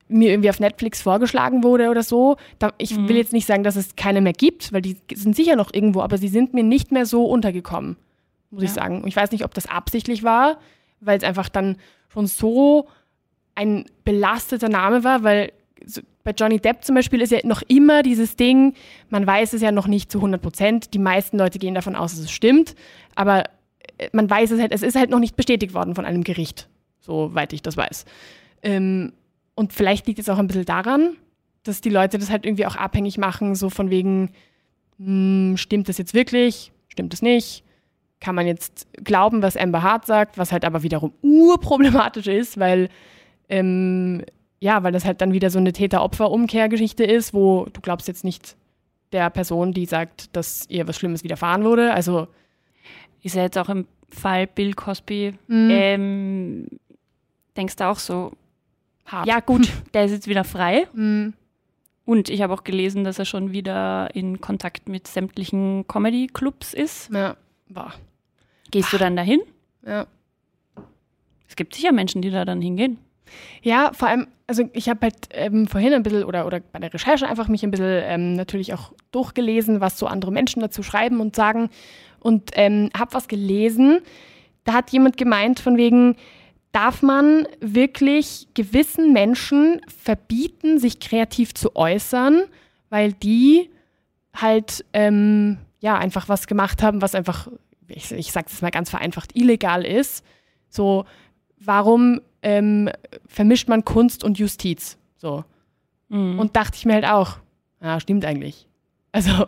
mir 0.09 0.31
irgendwie 0.31 0.51
auf 0.51 0.59
Netflix 0.59 1.03
vorgeschlagen 1.03 1.63
wurde 1.63 1.89
oder 1.91 2.03
so. 2.03 2.37
Da, 2.59 2.73
ich 2.79 2.97
mhm. 2.97 3.09
will 3.09 3.17
jetzt 3.17 3.33
nicht 3.33 3.47
sagen, 3.47 3.63
dass 3.63 3.77
es 3.77 3.97
keine 3.97 4.21
mehr 4.21 4.33
gibt, 4.33 4.73
weil 4.73 4.83
die 4.83 4.97
sind 5.15 5.37
sicher 5.37 5.57
noch 5.57 5.73
irgendwo, 5.73 6.01
aber 6.01 6.19
sie 6.19 6.29
sind 6.29 6.55
mir 6.55 6.65
nicht 6.65 6.91
mehr 6.91 7.07
so 7.07 7.27
untergekommen, 7.27 7.97
muss 8.51 8.63
ja. 8.63 8.69
ich 8.69 8.75
sagen. 8.75 9.03
Und 9.03 9.09
ich 9.09 9.17
weiß 9.17 9.31
nicht, 9.33 9.45
ob 9.45 9.55
das 9.55 9.67
absichtlich 9.67 10.23
war, 10.23 10.59
weil 11.01 11.19
es 11.19 11.25
einfach 11.25 11.49
dann 11.49 11.77
schon 12.09 12.27
so 12.27 12.89
ein 13.55 13.87
belasteter 14.05 14.69
Name 14.69 15.05
war, 15.05 15.23
weil 15.23 15.53
bei 16.25 16.33
Johnny 16.33 16.59
Depp 16.59 16.85
zum 16.85 16.95
Beispiel 16.95 17.21
ist 17.21 17.33
ja 17.33 17.39
noch 17.45 17.63
immer 17.63 18.03
dieses 18.03 18.37
Ding, 18.37 18.75
man 19.09 19.27
weiß 19.27 19.55
es 19.55 19.63
ja 19.63 19.73
noch 19.73 19.87
nicht 19.87 20.13
zu 20.13 20.19
100 20.19 20.41
Prozent. 20.41 20.95
Die 20.95 20.99
meisten 20.99 21.39
Leute 21.39 21.59
gehen 21.59 21.75
davon 21.75 21.97
aus, 21.97 22.13
dass 22.13 22.21
es 22.21 22.31
stimmt, 22.31 22.75
aber 23.15 23.45
äh, 23.99 24.09
man 24.13 24.29
weiß 24.29 24.51
es 24.51 24.61
halt, 24.61 24.73
es 24.73 24.83
ist 24.83 24.97
halt 24.97 25.11
noch 25.11 25.19
nicht 25.19 25.37
bestätigt 25.37 25.75
worden 25.75 25.95
von 25.95 26.05
einem 26.05 26.25
Gericht, 26.25 26.69
soweit 27.01 27.53
ich 27.53 27.63
das 27.63 27.77
weiß. 27.77 28.05
Ähm, 28.63 29.13
und 29.55 29.73
vielleicht 29.73 30.07
liegt 30.07 30.19
es 30.19 30.29
auch 30.29 30.39
ein 30.39 30.47
bisschen 30.47 30.67
daran, 30.67 31.17
dass 31.63 31.81
die 31.81 31.91
Leute 31.91 32.19
das 32.19 32.31
halt 32.31 32.45
irgendwie 32.45 32.67
auch 32.67 32.77
abhängig 32.77 33.19
machen, 33.19 33.55
so 33.55 33.71
von 33.71 33.91
wegen, 33.91 34.31
mh, 34.99 35.07
hm, 35.07 35.57
stimmt 35.57 35.89
das 35.89 35.99
jetzt 35.99 36.15
wirklich, 36.15 36.73
stimmt 36.89 37.15
es 37.15 37.23
nicht? 37.23 37.65
Kann 38.21 38.35
man 38.35 38.47
jetzt 38.47 38.87
glauben, 39.03 39.43
was 39.43 39.57
Amber 39.57 39.83
Hart 39.83 40.07
sagt, 40.07 40.37
was 40.37 40.53
halt 40.53 40.65
aber 40.65 40.83
wiederum 40.83 41.13
urproblematisch 41.23 42.27
ist, 42.27 42.59
weil 42.61 42.89
ähm, 43.49 44.23
ja, 44.61 44.83
weil 44.83 44.93
das 44.93 45.05
halt 45.05 45.21
dann 45.21 45.33
wieder 45.33 45.51
so 45.51 45.59
eine 45.59 45.73
Täter-Opfer-Umkehrgeschichte 45.73 47.03
ist, 47.05 47.33
wo 47.33 47.67
du 47.73 47.81
glaubst 47.81 48.09
jetzt 48.09 48.25
nicht 48.25 48.57
der 49.13 49.31
Person, 49.31 49.73
die 49.73 49.87
sagt, 49.87 50.35
dass 50.37 50.67
ihr 50.69 50.87
was 50.87 50.97
Schlimmes 50.97 51.25
widerfahren 51.25 51.65
wurde. 51.65 51.93
Also 51.93 52.29
ist 53.23 53.35
ja 53.35 53.43
jetzt 53.43 53.59
auch 53.59 53.69
im 53.69 53.87
Fall 54.11 54.47
Bill 54.47 54.75
Cosby. 54.75 55.35
Mhm. 55.49 55.69
Ähm, 55.71 56.67
denkst 57.57 57.77
du 57.77 57.87
auch 57.87 57.99
so, 57.99 58.33
Hart. 59.07 59.27
ja 59.27 59.41
gut, 59.41 59.69
der 59.95 60.05
ist 60.05 60.13
jetzt 60.13 60.29
wieder 60.29 60.45
frei. 60.45 60.87
Mhm. 60.93 61.35
Und 62.05 62.29
ich 62.29 62.43
habe 62.43 62.53
auch 62.53 62.65
gelesen, 62.65 63.05
dass 63.05 63.19
er 63.19 63.25
schon 63.25 63.53
wieder 63.53 64.15
in 64.15 64.41
Kontakt 64.41 64.89
mit 64.89 65.07
sämtlichen 65.07 65.87
Comedy-Clubs 65.87 66.75
ist. 66.75 67.11
Ja, 67.13 67.37
war. 67.69 67.95
Gehst 68.71 68.93
du 68.93 68.99
dann 68.99 69.17
dahin? 69.17 69.41
Ja. 69.85 70.07
Es 71.49 71.57
gibt 71.57 71.75
sicher 71.75 71.93
Menschen, 71.93 72.23
die 72.23 72.31
da 72.31 72.45
dann 72.45 72.61
hingehen. 72.61 72.99
Ja, 73.63 73.93
vor 73.93 74.09
allem, 74.09 74.27
also 74.47 74.69
ich 74.73 74.89
habe 74.89 75.01
halt 75.03 75.29
ähm, 75.31 75.67
vorhin 75.67 75.93
ein 75.93 76.03
bisschen 76.03 76.25
oder, 76.25 76.47
oder 76.47 76.61
bei 76.61 76.79
der 76.79 76.93
Recherche 76.93 77.29
einfach 77.29 77.49
mich 77.49 77.63
ein 77.63 77.71
bisschen 77.71 78.03
ähm, 78.05 78.35
natürlich 78.35 78.75
auch 78.75 78.93
durchgelesen, 79.13 79.81
was 79.81 79.99
so 79.99 80.07
andere 80.07 80.33
Menschen 80.33 80.61
dazu 80.61 80.83
schreiben 80.83 81.21
und 81.21 81.37
sagen 81.37 81.71
und 82.19 82.51
ähm, 82.55 82.91
habe 82.97 83.15
was 83.15 83.29
gelesen. 83.29 84.01
Da 84.65 84.75
hat 84.75 84.91
jemand 84.91 85.17
gemeint 85.17 85.61
von 85.61 85.77
wegen, 85.77 86.17
darf 86.73 87.03
man 87.03 87.47
wirklich 87.61 88.49
gewissen 88.55 89.13
Menschen 89.13 89.81
verbieten, 89.89 90.79
sich 90.79 91.01
kreativ 91.01 91.55
zu 91.55 91.75
äußern, 91.75 92.43
weil 92.91 93.13
die 93.13 93.71
halt 94.35 94.85
ähm, 94.93 95.59
ja 95.81 95.99
einfach 95.99 96.29
was 96.29 96.47
gemacht 96.47 96.83
haben, 96.83 97.03
was 97.03 97.15
einfach, 97.15 97.49
ich, 97.91 98.11
ich 98.13 98.33
sage 98.33 98.49
das 98.51 98.63
mal 98.63 98.71
ganz 98.71 98.91
vereinfacht, 98.91 99.37
illegal 99.37 99.85
ist. 99.85 100.25
So, 100.69 101.05
warum 101.59 102.21
ähm, 102.43 102.91
vermischt 103.27 103.69
man 103.69 103.85
Kunst 103.85 104.25
und 104.25 104.39
Justiz? 104.39 104.99
So. 105.17 105.45
Mhm. 106.09 106.39
Und 106.39 106.57
dachte 106.57 106.77
ich 106.77 106.87
mir 106.87 106.95
halt 106.95 107.07
auch, 107.07 107.39
ja, 107.81 108.01
stimmt 108.01 108.25
eigentlich. 108.25 108.67
Also, 109.13 109.47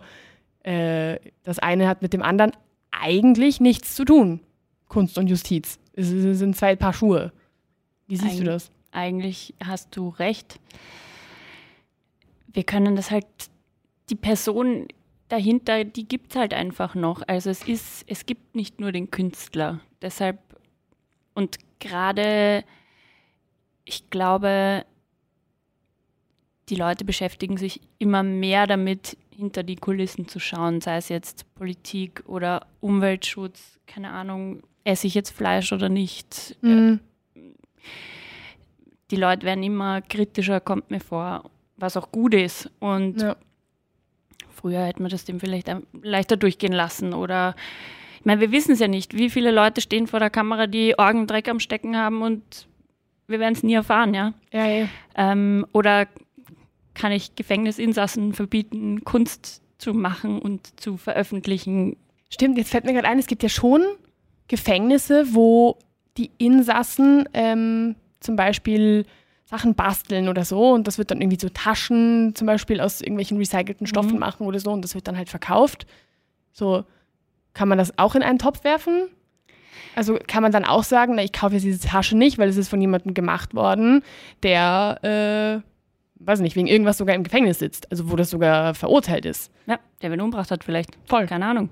äh, 0.65 1.19
das 1.43 1.59
eine 1.59 1.89
hat 1.89 2.03
mit 2.03 2.13
dem 2.13 2.23
anderen 2.23 2.53
eigentlich 2.91 3.61
nichts 3.61 3.95
zu 3.95 4.05
tun. 4.05 4.41
Kunst 4.89 5.19
und 5.19 5.29
Justiz. 5.29 5.79
Es 5.95 6.09
sind 6.09 6.57
zwei 6.57 6.77
Paar 6.77 6.93
Schuhe. 6.93 7.33
Wie 8.07 8.17
siehst 8.17 8.33
Eig 8.33 8.39
du 8.39 8.45
das? 8.45 8.71
Eigentlich 8.91 9.55
hast 9.65 9.97
du 9.97 10.11
recht. 10.11 10.61
Wir 12.47 12.65
können 12.65 12.97
das 12.97 13.11
halt, 13.11 13.27
die 14.11 14.15
Person 14.15 14.89
dahinter, 15.33 15.85
die 15.85 16.07
gibt 16.07 16.33
es 16.33 16.37
halt 16.37 16.53
einfach 16.53 16.95
noch. 16.95 17.23
Also 17.27 17.49
es 17.49 17.67
ist, 17.67 18.05
es 18.07 18.27
gibt 18.27 18.55
nicht 18.55 18.81
nur 18.81 18.93
den 18.93 19.11
Künstler. 19.11 19.81
Deshalb, 20.03 20.39
und 21.35 21.57
gerade, 21.81 22.65
ich 23.85 24.11
glaube, 24.11 24.85
die 26.69 26.75
Leute 26.77 27.07
beschäftigen 27.07 27.57
sich 27.57 27.81
immer 27.99 28.23
mehr 28.23 28.67
damit, 28.67 29.17
hinter 29.31 29.62
die 29.62 29.77
Kulissen 29.77 30.29
zu 30.29 30.39
schauen, 30.39 30.83
sei 30.83 30.99
es 30.99 31.09
jetzt 31.09 31.53
Politik 31.55 32.23
oder 32.27 32.67
Umweltschutz, 32.81 33.81
keine 33.87 34.11
Ahnung, 34.11 34.62
esse 34.85 35.07
ich 35.07 35.15
jetzt 35.15 35.31
Fleisch 35.31 35.73
oder 35.73 35.89
nicht. 35.89 36.57
Mhm. 36.61 37.01
Die 39.11 39.17
Leute 39.17 39.47
werden 39.47 39.65
immer 39.65 40.03
kritischer, 40.03 40.61
kommt 40.61 40.91
mir 40.91 41.01
vor, 41.01 41.51
was 41.77 41.97
auch 41.97 42.12
gut 42.12 42.35
ist. 42.35 42.71
Und 42.79 43.23
ja. 43.23 43.37
Früher 44.62 44.87
hätte 44.87 45.02
man 45.02 45.11
das 45.11 45.25
dem 45.25 45.40
vielleicht 45.40 45.71
leichter 46.02 46.37
durchgehen 46.37 46.73
lassen 46.73 47.12
oder 47.12 47.54
ich 48.19 48.25
meine, 48.25 48.40
wir 48.40 48.52
wissen 48.52 48.73
es 48.73 48.78
ja 48.78 48.87
nicht, 48.87 49.14
wie 49.14 49.31
viele 49.31 49.50
Leute 49.50 49.81
stehen 49.81 50.07
vor 50.07 50.21
der 50.21 50.31
Kamera, 50.31 50.69
die 50.69 50.97
Orgendreck 50.97 51.49
am 51.49 51.59
Stecken 51.59 51.97
haben 51.97 52.23
und 52.23 52.69
wir 53.26 53.40
werden 53.40 53.54
es 53.54 53.64
nie 53.64 53.75
erfahren, 53.75 54.14
ja. 54.14 54.33
ja, 54.52 54.66
ja. 54.66 54.88
Ähm, 55.16 55.66
oder 55.73 56.07
kann 56.95 57.11
ich 57.11 57.35
Gefängnisinsassen 57.35 58.33
verbieten, 58.33 59.02
Kunst 59.02 59.61
zu 59.78 59.92
machen 59.92 60.38
und 60.38 60.78
zu 60.81 60.97
veröffentlichen. 60.97 61.97
Stimmt, 62.31 62.59
jetzt 62.59 62.71
fällt 62.71 62.85
mir 62.85 62.92
gerade 62.92 63.09
ein, 63.09 63.19
es 63.19 63.26
gibt 63.26 63.42
ja 63.42 63.49
schon 63.49 63.83
Gefängnisse, 64.47 65.35
wo 65.35 65.78
die 66.16 66.31
Insassen 66.38 67.28
ähm, 67.33 67.97
zum 68.21 68.37
Beispiel 68.37 69.04
Sachen 69.53 69.75
basteln 69.75 70.31
oder 70.31 70.47
so 70.47 70.71
und 70.71 70.87
das 70.87 70.97
wird 70.97 71.11
dann 71.11 71.21
irgendwie 71.21 71.39
so 71.39 71.51
Taschen 71.51 72.35
zum 72.35 72.47
Beispiel 72.47 72.81
aus 72.81 73.03
irgendwelchen 73.03 73.37
recycelten 73.37 73.87
Stoffen 73.87 74.15
mhm. 74.15 74.21
machen 74.21 74.47
oder 74.47 74.59
so 74.59 74.73
und 74.73 74.83
das 74.83 74.95
wird 74.95 75.07
dann 75.07 75.19
halt 75.19 75.29
verkauft. 75.29 75.87
So 76.53 76.85
kann 77.53 77.69
man 77.69 77.77
das 77.77 77.99
auch 77.99 78.15
in 78.15 78.23
einen 78.23 78.39
Topf 78.39 78.65
werfen? 78.65 79.09
Also 79.95 80.19
kann 80.27 80.43
man 80.43 80.53
dann 80.53 80.65
auch 80.65 80.85
sagen, 80.85 81.17
na, 81.17 81.23
ich 81.23 81.35
kaufe 81.35 81.53
jetzt 81.53 81.65
diese 81.65 81.87
Tasche 81.87 82.17
nicht, 82.17 82.39
weil 82.39 82.49
es 82.49 82.57
ist 82.57 82.71
von 82.71 82.81
jemandem 82.81 83.13
gemacht 83.13 83.55
worden, 83.55 84.03
der 84.43 85.63
äh, 85.63 86.27
weiß 86.27 86.41
nicht, 86.41 86.57
wegen 86.57 86.67
irgendwas 86.67 86.97
sogar 86.97 87.15
im 87.15 87.23
Gefängnis 87.23 87.59
sitzt, 87.59 87.91
also 87.91 88.11
wo 88.11 88.17
das 88.17 88.31
sogar 88.31 88.75
verurteilt 88.75 89.27
ist. 89.27 89.53
Ja, 89.67 89.79
der 90.01 90.11
wen 90.11 90.21
umgebracht 90.23 90.51
hat 90.51 90.65
vielleicht. 90.65 90.97
Voll. 91.05 91.27
Keine 91.27 91.45
Ahnung. 91.45 91.69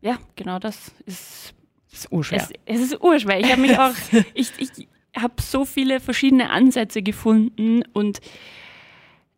Ja, 0.00 0.18
genau 0.36 0.60
das 0.60 0.92
ist. 1.06 1.54
Das 1.90 2.04
ist 2.04 2.12
urschwer. 2.12 2.38
Es, 2.38 2.50
es 2.64 2.80
ist 2.80 3.02
urschwer. 3.02 3.40
Ich 3.40 3.50
habe 3.50 3.60
mich 3.60 3.76
auch, 3.78 3.92
ich, 4.32 4.52
ich 4.58 4.88
habe 5.16 5.40
so 5.40 5.64
viele 5.64 6.00
verschiedene 6.00 6.50
Ansätze 6.50 7.02
gefunden 7.02 7.82
und 7.92 8.20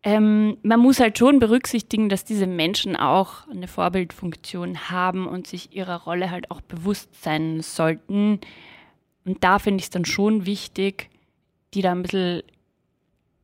ähm, 0.06 0.58
man 0.62 0.80
muss 0.80 1.00
halt 1.00 1.16
schon 1.16 1.38
berücksichtigen, 1.38 2.10
dass 2.10 2.24
diese 2.24 2.46
Menschen 2.46 2.94
auch 2.94 3.48
eine 3.48 3.66
Vorbildfunktion 3.66 4.90
haben 4.90 5.26
und 5.26 5.46
sich 5.46 5.74
ihrer 5.74 6.02
Rolle 6.02 6.30
halt 6.30 6.50
auch 6.50 6.60
bewusst 6.60 7.22
sein 7.22 7.62
sollten. 7.62 8.38
Und 9.24 9.42
da 9.42 9.58
finde 9.58 9.80
ich 9.80 9.84
es 9.84 9.90
dann 9.90 10.04
schon 10.04 10.44
wichtig, 10.44 11.08
die 11.72 11.80
da 11.80 11.92
ein 11.92 12.02
bisschen 12.02 12.42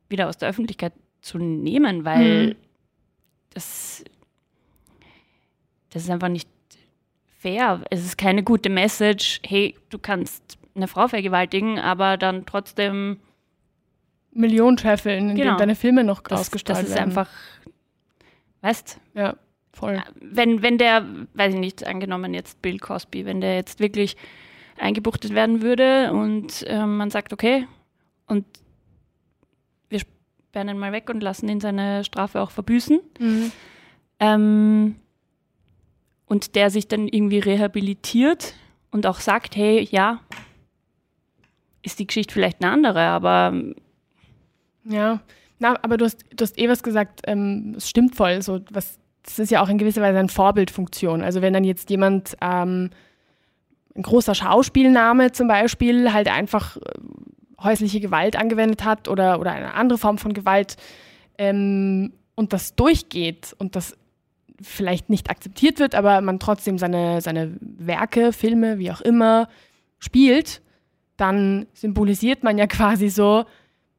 wieder 0.07 0.29
aus 0.29 0.37
der 0.37 0.49
Öffentlichkeit 0.49 0.93
zu 1.21 1.39
nehmen, 1.39 2.05
weil 2.05 2.49
mhm. 2.49 2.55
das, 3.55 4.03
das 5.89 6.03
ist 6.03 6.09
einfach 6.11 6.29
nicht 6.29 6.49
fair. 7.39 7.81
Es 7.89 8.05
ist 8.05 8.19
keine 8.19 8.43
gute 8.43 8.69
Message, 8.69 9.41
hey, 9.43 9.75
du 9.89 9.97
kannst 9.97 10.59
eine 10.75 10.87
Frau 10.87 11.07
vergewaltigen, 11.07 11.79
aber 11.79 12.17
dann 12.17 12.45
trotzdem 12.45 13.19
Millionen 14.31 14.77
scheffeln, 14.77 15.29
in 15.29 15.35
genau. 15.35 15.49
denen 15.49 15.57
deine 15.57 15.75
Filme 15.75 16.03
noch 16.03 16.21
das, 16.21 16.41
ausgestrahlt 16.41 16.77
werden. 16.77 16.85
Das 16.85 16.91
ist 16.91 16.97
werden. 16.97 17.09
einfach, 17.09 17.29
weißt 18.61 18.99
Ja, 19.13 19.35
voll. 19.73 20.01
Wenn, 20.21 20.61
wenn 20.61 20.77
der, 20.77 21.05
weiß 21.33 21.53
ich 21.53 21.59
nicht, 21.59 21.85
angenommen 21.85 22.33
jetzt 22.33 22.61
Bill 22.61 22.79
Cosby, 22.79 23.25
wenn 23.25 23.41
der 23.41 23.55
jetzt 23.55 23.79
wirklich 23.79 24.15
eingebuchtet 24.77 25.33
werden 25.33 25.61
würde 25.61 26.11
und 26.13 26.63
äh, 26.67 26.85
man 26.85 27.09
sagt, 27.09 27.33
okay, 27.33 27.67
und 28.27 28.45
sperren 30.51 30.67
ihn 30.67 30.79
mal 30.79 30.91
weg 30.91 31.09
und 31.09 31.23
lassen 31.23 31.47
ihn 31.47 31.61
seine 31.61 32.03
Strafe 32.03 32.41
auch 32.41 32.51
verbüßen. 32.51 32.99
Mhm. 33.19 33.51
Ähm, 34.19 34.95
und 36.25 36.55
der 36.55 36.69
sich 36.69 36.89
dann 36.89 37.07
irgendwie 37.07 37.39
rehabilitiert 37.39 38.53
und 38.91 39.05
auch 39.05 39.21
sagt, 39.21 39.55
hey, 39.55 39.87
ja, 39.89 40.19
ist 41.83 41.99
die 41.99 42.07
Geschichte 42.07 42.33
vielleicht 42.33 42.63
eine 42.63 42.71
andere, 42.71 43.01
aber 43.01 43.53
ja, 44.83 45.21
na, 45.59 45.77
aber 45.83 45.97
du 45.97 46.05
hast, 46.05 46.23
du 46.35 46.41
hast 46.41 46.57
eh 46.57 46.67
was 46.69 46.81
gesagt, 46.81 47.21
ähm, 47.27 47.75
es 47.77 47.87
stimmt 47.87 48.15
voll, 48.15 48.41
so 48.41 48.61
was, 48.71 48.99
das 49.23 49.39
ist 49.39 49.51
ja 49.51 49.61
auch 49.61 49.69
in 49.69 49.77
gewisser 49.77 50.01
Weise 50.01 50.17
eine 50.17 50.27
Vorbildfunktion. 50.27 51.21
Also 51.21 51.41
wenn 51.41 51.53
dann 51.53 51.63
jetzt 51.63 51.89
jemand 51.89 52.35
ähm, 52.41 52.89
ein 53.95 54.01
großer 54.01 54.33
Schauspielname 54.33 55.31
zum 55.31 55.47
Beispiel 55.47 56.13
halt 56.13 56.27
einfach 56.27 56.77
äh, 56.77 56.81
häusliche 57.61 57.99
Gewalt 57.99 58.35
angewendet 58.35 58.83
hat 58.83 59.07
oder, 59.07 59.39
oder 59.39 59.51
eine 59.51 59.73
andere 59.75 59.99
Form 59.99 60.17
von 60.17 60.33
Gewalt 60.33 60.77
ähm, 61.37 62.13
und 62.35 62.53
das 62.53 62.75
durchgeht 62.75 63.55
und 63.59 63.75
das 63.75 63.95
vielleicht 64.61 65.09
nicht 65.09 65.29
akzeptiert 65.29 65.79
wird, 65.79 65.95
aber 65.95 66.21
man 66.21 66.39
trotzdem 66.39 66.77
seine, 66.77 67.21
seine 67.21 67.55
Werke, 67.59 68.33
Filme, 68.33 68.79
wie 68.79 68.91
auch 68.91 69.01
immer, 69.01 69.47
spielt, 69.99 70.61
dann 71.21 71.67
symbolisiert 71.73 72.43
man 72.43 72.57
ja 72.57 72.67
quasi 72.67 73.09
so, 73.09 73.45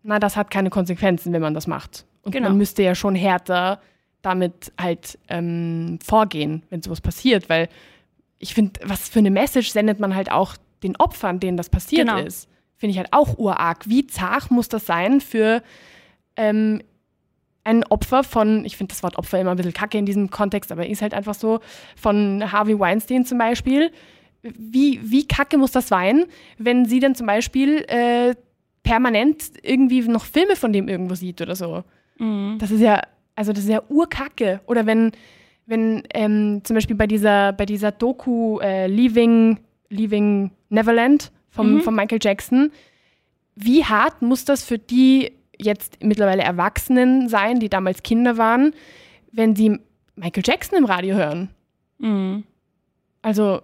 na, 0.03 0.19
das 0.19 0.37
hat 0.37 0.51
keine 0.51 0.71
Konsequenzen, 0.71 1.33
wenn 1.33 1.43
man 1.43 1.55
das 1.55 1.67
macht. 1.67 2.05
Und 2.23 2.33
genau. 2.33 2.49
man 2.49 2.59
müsste 2.59 2.83
ja 2.83 2.95
schon 2.95 3.15
härter 3.15 3.81
damit 4.21 4.73
halt 4.81 5.19
ähm, 5.29 5.99
vorgehen, 6.05 6.63
wenn 6.71 6.83
sowas 6.83 7.01
passiert, 7.01 7.49
weil 7.49 7.69
ich 8.39 8.55
finde, 8.55 8.81
was 8.85 9.09
für 9.09 9.19
eine 9.19 9.31
Message 9.31 9.71
sendet 9.71 9.99
man 9.99 10.15
halt 10.15 10.31
auch 10.31 10.57
den 10.83 10.97
Opfern, 10.97 11.41
denen 11.41 11.57
das 11.57 11.71
passiert 11.71 12.09
genau. 12.09 12.19
ist 12.19 12.49
finde 12.83 12.95
ich 12.95 12.99
halt 12.99 13.13
auch 13.13 13.39
urarg. 13.39 13.89
Wie 13.89 14.09
zart 14.09 14.51
muss 14.51 14.69
das 14.69 14.87
sein 14.87 15.21
für 15.21 15.63
ähm, 16.35 16.83
ein 17.63 17.85
Opfer 17.85 18.25
von, 18.25 18.65
ich 18.65 18.77
finde 18.77 18.93
das 18.93 19.05
Wort 19.05 19.19
Opfer 19.19 19.41
immer 19.41 19.53
ein 19.53 19.57
bisschen 19.57 19.73
kacke 19.73 19.97
in 19.99 20.05
diesem 20.05 20.31
Kontext, 20.31 20.73
aber 20.73 20.85
ist 20.85 21.01
halt 21.01 21.15
einfach 21.15 21.35
so, 21.35 21.61
von 21.95 22.51
Harvey 22.51 22.77
Weinstein 22.77 23.25
zum 23.25 23.39
Beispiel. 23.39 23.93
Wie, 24.43 25.01
wie 25.03 25.27
kacke 25.27 25.57
muss 25.57 25.73
das 25.73 25.89
sein, 25.89 26.25
wenn 26.59 26.85
sie 26.85 27.01
dann 27.01 27.15
zum 27.15 27.27
Beispiel 27.27 27.85
äh, 27.89 28.35
permanent 28.83 29.53
irgendwie 29.63 30.01
noch 30.03 30.25
Filme 30.25 30.57
von 30.57 30.73
dem 30.73 30.89
irgendwo 30.89 31.15
sieht 31.15 31.41
oder 31.41 31.55
so? 31.55 31.85
Mhm. 32.19 32.57
Das 32.59 32.71
ist 32.71 32.81
ja, 32.81 33.03
also 33.37 33.53
das 33.53 33.65
ist 33.65 33.71
ja 33.71 33.83
urkacke. 33.89 34.61
Oder 34.67 34.87
wenn, 34.87 35.13
wenn 35.67 36.03
ähm, 36.13 36.61
zum 36.65 36.75
Beispiel 36.75 36.97
bei 36.97 37.07
dieser, 37.07 37.53
bei 37.53 37.67
dieser 37.67 37.93
Doku 37.93 38.59
äh, 38.59 38.89
Leaving, 38.89 39.61
Leaving 39.91 40.51
Neverland, 40.71 41.31
vom, 41.53 41.75
mhm. 41.75 41.81
von 41.83 41.95
Michael 41.95 42.19
Jackson. 42.21 42.73
wie 43.55 43.85
hart 43.85 44.23
muss 44.23 44.45
das 44.45 44.65
für 44.65 44.79
die 44.79 45.33
jetzt 45.59 46.03
mittlerweile 46.03 46.43
Erwachsenen 46.43 47.29
sein, 47.29 47.61
die 47.61 47.69
damals 47.69 48.03
Kinder 48.03 48.39
waren, 48.39 48.75
wenn 49.31 49.55
sie 49.55 49.79
Michael 50.17 50.43
Jackson 50.45 50.79
im 50.79 50.85
Radio 50.85 51.15
hören? 51.15 51.51
Mhm. 51.99 52.45
Also, 53.21 53.63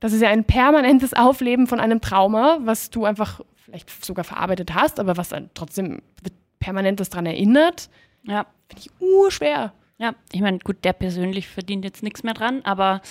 das 0.00 0.12
ist 0.12 0.22
ja 0.22 0.28
ein 0.28 0.44
permanentes 0.44 1.14
Aufleben 1.14 1.66
von 1.66 1.80
einem 1.80 2.00
Trauma, 2.00 2.58
was 2.60 2.90
du 2.90 3.04
einfach 3.04 3.40
vielleicht 3.56 4.04
sogar 4.04 4.24
verarbeitet 4.24 4.74
hast, 4.74 5.00
aber 5.00 5.16
was 5.16 5.30
dann 5.30 5.50
trotzdem 5.54 6.02
wird 6.22 6.34
permanent 6.58 7.00
das 7.00 7.10
dran 7.10 7.26
erinnert. 7.26 7.90
Ja. 8.22 8.46
Finde 8.68 8.84
ich 8.84 8.90
urschwer. 9.00 9.72
Ja, 9.98 10.14
ich 10.32 10.40
meine, 10.40 10.58
gut, 10.60 10.84
der 10.84 10.92
persönlich 10.92 11.48
verdient 11.48 11.84
jetzt 11.84 12.02
nichts 12.02 12.22
mehr 12.22 12.34
dran, 12.34 12.62
aber 12.62 13.02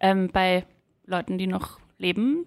ähm, 0.00 0.28
bei 0.32 0.64
Leuten, 1.06 1.38
die 1.38 1.46
noch 1.46 1.78
leben, 1.98 2.46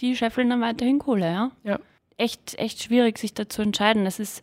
die 0.00 0.16
scheffeln 0.16 0.48
dann 0.48 0.60
weiterhin 0.60 0.98
Kohle, 0.98 1.30
ja. 1.30 1.50
Ja. 1.62 1.78
Echt, 2.16 2.58
echt 2.58 2.82
schwierig, 2.82 3.18
sich 3.18 3.34
da 3.34 3.48
zu 3.48 3.62
entscheiden. 3.62 4.04
Das 4.04 4.18
ist, 4.18 4.42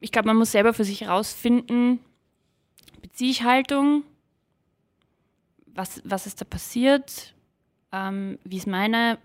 ich 0.00 0.12
glaube, 0.12 0.28
man 0.28 0.36
muss 0.36 0.52
selber 0.52 0.72
für 0.72 0.84
sich 0.84 1.02
herausfinden, 1.02 2.00
beziehe 3.02 3.30
ich 3.30 3.44
Haltung, 3.44 4.04
was, 5.66 6.00
was 6.04 6.26
ist 6.26 6.40
da 6.40 6.44
passiert, 6.44 7.34
ähm, 7.92 8.38
wie 8.44 8.56
ist 8.56 8.66
meine 8.66 9.18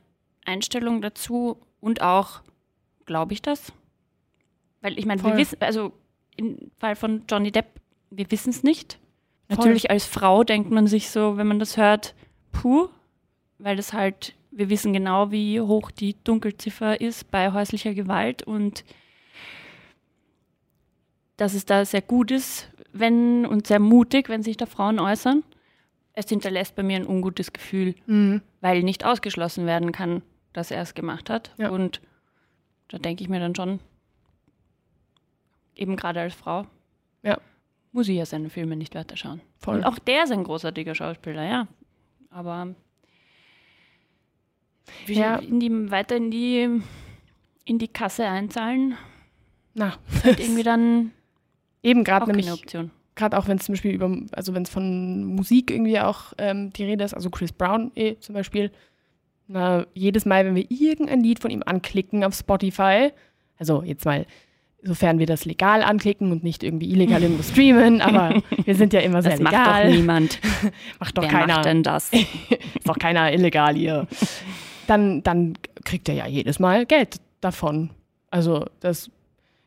Einstellung 0.45 1.01
dazu 1.01 1.57
und 1.79 2.01
auch, 2.01 2.41
glaube 3.05 3.33
ich 3.33 3.41
das? 3.41 3.71
Weil 4.81 4.97
ich 4.99 5.05
meine, 5.05 5.23
wir 5.23 5.35
wissen, 5.37 5.57
also 5.61 5.91
im 6.35 6.71
Fall 6.77 6.95
von 6.95 7.23
Johnny 7.29 7.51
Depp, 7.51 7.65
wir 8.09 8.29
wissen 8.31 8.49
es 8.49 8.63
nicht. 8.63 8.99
Voll. 9.47 9.57
Natürlich 9.57 9.89
als 9.89 10.05
Frau 10.05 10.43
denkt 10.43 10.71
man 10.71 10.87
sich 10.87 11.09
so, 11.09 11.37
wenn 11.37 11.47
man 11.47 11.59
das 11.59 11.77
hört, 11.77 12.13
puh, 12.51 12.89
weil 13.59 13.75
das 13.75 13.93
halt, 13.93 14.35
wir 14.51 14.69
wissen 14.69 14.93
genau, 14.93 15.31
wie 15.31 15.59
hoch 15.61 15.91
die 15.91 16.15
Dunkelziffer 16.23 16.99
ist 17.01 17.31
bei 17.31 17.51
häuslicher 17.51 17.93
Gewalt 17.93 18.43
und 18.43 18.83
dass 21.37 21.53
es 21.53 21.65
da 21.65 21.85
sehr 21.85 22.01
gut 22.01 22.31
ist, 22.31 22.69
wenn 22.93 23.45
und 23.45 23.67
sehr 23.67 23.79
mutig, 23.79 24.27
wenn 24.27 24.43
sich 24.43 24.57
da 24.57 24.65
Frauen 24.65 24.99
äußern. 24.99 25.43
Es 26.19 26.27
hinterlässt 26.29 26.73
bei 26.75 26.81
mir 26.81 26.95
ein 26.95 27.05
ungutes 27.05 27.53
Gefühl, 27.53 27.93
Mhm. 28.07 28.41
weil 28.59 28.81
nicht 28.81 29.05
ausgeschlossen 29.05 29.67
werden 29.67 29.91
kann, 29.91 30.23
dass 30.51 30.71
er 30.71 30.81
es 30.81 30.95
gemacht 30.95 31.29
hat. 31.29 31.53
Ja. 31.59 31.69
Und 31.69 32.01
da 32.87 32.97
denke 32.97 33.21
ich 33.21 33.29
mir 33.29 33.39
dann 33.39 33.53
schon, 33.53 33.79
eben 35.75 35.95
gerade 35.95 36.19
als 36.21 36.33
Frau, 36.33 36.65
Ja. 37.21 37.37
muss 37.91 38.07
ich 38.07 38.17
ja 38.17 38.25
seine 38.25 38.49
Filme 38.49 38.75
nicht 38.75 38.95
weiterschauen. 38.95 39.41
Voll. 39.59 39.75
Und 39.77 39.83
auch 39.83 39.99
der 39.99 40.23
ist 40.23 40.31
ein 40.31 40.43
großartiger 40.43 40.95
Schauspieler, 40.95 41.43
ja. 41.45 41.67
Aber 42.31 42.73
wie- 45.05 45.13
Ja. 45.19 45.35
in 45.35 45.59
die, 45.59 45.91
weiter 45.91 46.15
in 46.15 46.31
die, 46.31 46.81
in 47.65 47.77
die 47.77 47.87
Kasse 47.89 48.25
einzahlen, 48.27 48.97
Na, 49.75 49.93
ist 50.23 50.39
irgendwie 50.39 50.63
dann 50.63 51.11
eben 51.83 52.03
gerade 52.03 52.25
keine 52.25 52.37
nämlich, 52.39 52.51
Option. 52.51 52.89
Gerade 53.17 53.37
auch 53.37 53.47
wenn 53.47 53.57
es 53.57 53.65
zum 53.65 53.73
Beispiel 53.73 53.91
über, 53.91 54.15
also 54.31 54.53
wenn 54.53 54.63
es 54.63 54.69
von 54.69 55.25
Musik 55.25 55.71
irgendwie 55.71 55.99
auch 55.99 56.33
ähm, 56.37 56.71
die 56.71 56.85
Rede 56.85 57.03
ist, 57.03 57.13
also 57.13 57.29
Chris 57.29 57.51
Brown 57.51 57.91
eh, 57.95 58.15
zum 58.19 58.33
Beispiel, 58.35 58.71
na, 59.47 59.85
jedes 59.93 60.25
Mal, 60.25 60.45
wenn 60.45 60.55
wir 60.55 60.65
irgendein 60.69 61.21
Lied 61.21 61.39
von 61.39 61.51
ihm 61.51 61.63
anklicken 61.65 62.23
auf 62.23 62.33
Spotify, 62.35 63.11
also 63.57 63.83
jetzt 63.83 64.05
mal, 64.05 64.25
sofern 64.83 65.19
wir 65.19 65.25
das 65.25 65.45
legal 65.45 65.81
anklicken 65.83 66.31
und 66.31 66.43
nicht 66.43 66.63
irgendwie 66.63 66.91
illegal 66.91 67.21
irgendwo 67.21 67.43
streamen, 67.51 68.01
aber 68.01 68.41
wir 68.63 68.75
sind 68.75 68.93
ja 68.93 68.99
immer 69.01 69.21
sehr 69.21 69.31
Das 69.31 69.41
macht 69.41 69.53
legal. 69.53 69.87
doch 69.89 69.95
niemand. 69.95 70.39
macht 70.99 71.17
doch 71.17 71.23
Wer 71.23 71.29
keiner. 71.29 71.53
macht 71.55 71.65
denn 71.65 71.83
das? 71.83 72.11
ist 72.13 72.87
doch 72.87 72.99
keiner 72.99 73.33
illegal 73.33 73.75
hier. 73.75 74.07
Dann, 74.85 75.23
dann 75.23 75.53
kriegt 75.83 76.07
er 76.07 76.15
ja 76.15 76.27
jedes 76.27 76.59
Mal 76.59 76.85
Geld 76.85 77.17
davon. 77.41 77.89
Also 78.29 78.65
das, 78.79 79.09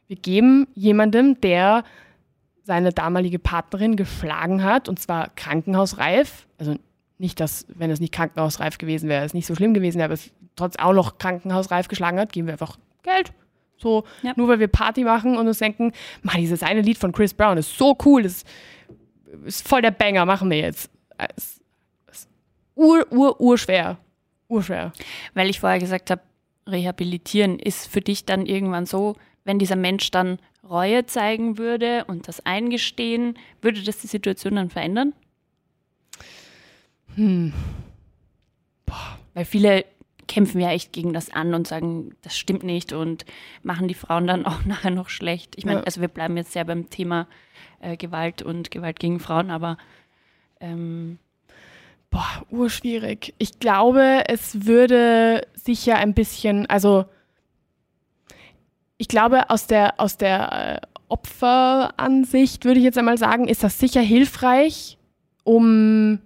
wir 0.09 0.17
geben 0.17 0.67
jemandem, 0.75 1.41
der 1.41 1.85
seine 2.71 2.93
damalige 2.93 3.41
Partnerin 3.41 3.97
geschlagen 3.97 4.63
hat, 4.63 4.89
und 4.89 5.01
zwar 5.01 5.31
krankenhausreif. 5.35 6.47
Also 6.57 6.77
nicht, 7.19 7.41
dass, 7.41 7.67
wenn 7.75 7.91
es 7.91 7.99
nicht 7.99 8.13
krankenhausreif 8.15 8.79
gewesen 8.79 9.09
wäre, 9.09 9.25
es 9.25 9.35
nicht 9.35 9.47
so 9.47 9.57
schlimm 9.57 9.75
gewesen 9.75 9.99
wäre, 9.99 10.05
aber 10.05 10.15
es 10.15 10.31
trotz 10.55 10.77
auch 10.77 10.93
noch 10.93 11.19
krankenhausreif 11.19 11.89
geschlagen 11.89 12.21
hat, 12.21 12.33
geben 12.33 12.47
wir 12.47 12.55
einfach 12.55 12.79
Geld. 13.03 13.33
So, 13.77 14.05
Ja. 14.23 14.35
nur 14.37 14.47
weil 14.47 14.61
wir 14.61 14.69
Party 14.69 15.03
machen 15.03 15.37
und 15.37 15.49
uns 15.49 15.59
denken, 15.59 15.91
"Ma, 16.23 16.35
dieses 16.37 16.63
eine 16.63 16.83
Lied 16.83 16.97
von 16.97 17.11
Chris 17.11 17.35
Brown 17.35 17.59
ist 17.59 17.77
so 17.77 17.99
cool, 18.05 18.25
ist, 18.25 18.47
ist 19.45 19.67
voll 19.67 19.83
der 19.83 19.91
Banger, 19.91 20.25
machen 20.27 20.49
wir 20.49 20.59
jetzt. 20.59 20.91
Es, 21.37 21.61
es, 22.07 22.29
ur, 22.77 23.05
ur, 23.11 23.41
urschwer. 23.41 23.97
Urschwer. 24.47 24.93
Weil 25.35 25.51
ich 25.51 25.59
vorher 25.59 25.81
gesagt 25.81 26.09
habe, 26.13 26.21
rehabilitieren 26.69 27.59
ist 27.59 27.89
für 27.89 28.01
dich 28.01 28.27
dann 28.27 28.47
irgendwann 28.47 28.87
so, 28.87 29.17
wenn 29.45 29.59
dieser 29.59 29.77
Mensch 29.77 30.13
dann 30.13 30.39
Reue 30.69 31.07
zeigen 31.07 31.59
würde 31.59 32.05
und 32.07 32.29
das 32.29 32.45
eingestehen, 32.45 33.39
würde 33.63 33.83
das 33.83 33.99
die 34.01 34.07
Situation 34.07 34.57
dann 34.57 34.71
verändern? 34.71 35.13
Hm. 37.17 37.53
Weil 39.35 39.45
viele 39.45 39.85
kämpfen 40.29 40.61
ja 40.61 40.71
echt 40.71 40.93
gegen 40.93 41.13
das 41.13 41.31
an 41.31 41.55
und 41.55 41.67
sagen, 41.67 42.15
das 42.23 42.39
stimmt 42.39 42.63
nicht 42.63 42.93
und 42.93 43.25
machen 43.63 43.89
die 43.89 43.95
Frauen 43.95 44.27
dann 44.27 44.47
auch 44.47 44.65
nachher 44.65 44.91
noch 44.91 45.09
schlecht. 45.09 45.57
Ich 45.57 45.65
meine, 45.65 45.81
Ja. 45.81 45.85
also 45.85 46.01
wir 46.01 46.09
bleiben 46.09 46.37
jetzt 46.37 46.53
sehr 46.53 46.65
beim 46.65 46.89
Thema 46.91 47.27
äh, 47.81 47.97
Gewalt 47.97 48.43
und 48.43 48.71
Gewalt 48.71 49.01
gegen 49.01 49.19
Frauen, 49.21 49.51
aber 49.51 49.77
ähm, 50.61 51.19
Boah, 52.11 52.45
urschwierig. 52.51 53.35
Ich 53.39 53.61
glaube, 53.61 54.25
es 54.27 54.67
würde 54.67 55.47
sicher 55.55 55.97
ein 55.97 56.13
bisschen, 56.13 56.67
also 56.67 57.05
ich 59.01 59.09
glaube, 59.09 59.49
aus 59.49 59.67
der, 59.67 59.99
aus 59.99 60.19
der 60.19 60.83
äh, 60.83 60.87
Opferansicht 61.09 62.67
würde 62.67 62.81
ich 62.81 62.85
jetzt 62.85 62.99
einmal 62.99 63.17
sagen, 63.17 63.49
ist 63.49 63.65
das 63.65 63.79
sicher 63.79 64.03
hilfreich, 64.03 64.99
um 65.43 66.19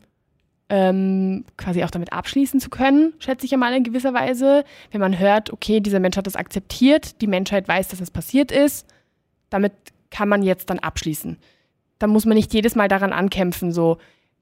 ähm, 0.69 1.45
quasi 1.57 1.85
auch 1.85 1.91
damit 1.93 2.13
abschließen 2.13 2.59
zu 2.59 2.71
können, 2.71 3.13
schätze 3.21 3.47
ich 3.47 3.55
einmal 3.55 3.75
in 3.75 3.85
gewisser 3.85 4.13
Weise. 4.13 4.65
Wenn 4.91 5.01
man 5.01 5.21
hört, 5.21 5.53
okay, 5.53 5.79
dieser 5.79 6.01
Mensch 6.01 6.17
hat 6.17 6.27
das 6.27 6.35
akzeptiert, 6.35 7.21
die 7.21 7.29
Menschheit 7.29 7.69
weiß, 7.69 7.87
dass 7.87 8.01
es 8.01 8.11
passiert 8.11 8.51
ist, 8.51 8.89
damit 9.51 9.73
kann 10.11 10.29
man 10.29 10.43
jetzt 10.43 10.69
dann 10.69 10.81
abschließen. 10.81 11.39
Da 12.01 12.09
muss 12.09 12.27
man 12.27 12.35
nicht 12.37 12.53
jedes 12.53 12.75
Mal 12.75 12.89
daran 12.89 13.13
ankämpfen, 13.13 13.71
so, 13.71 13.99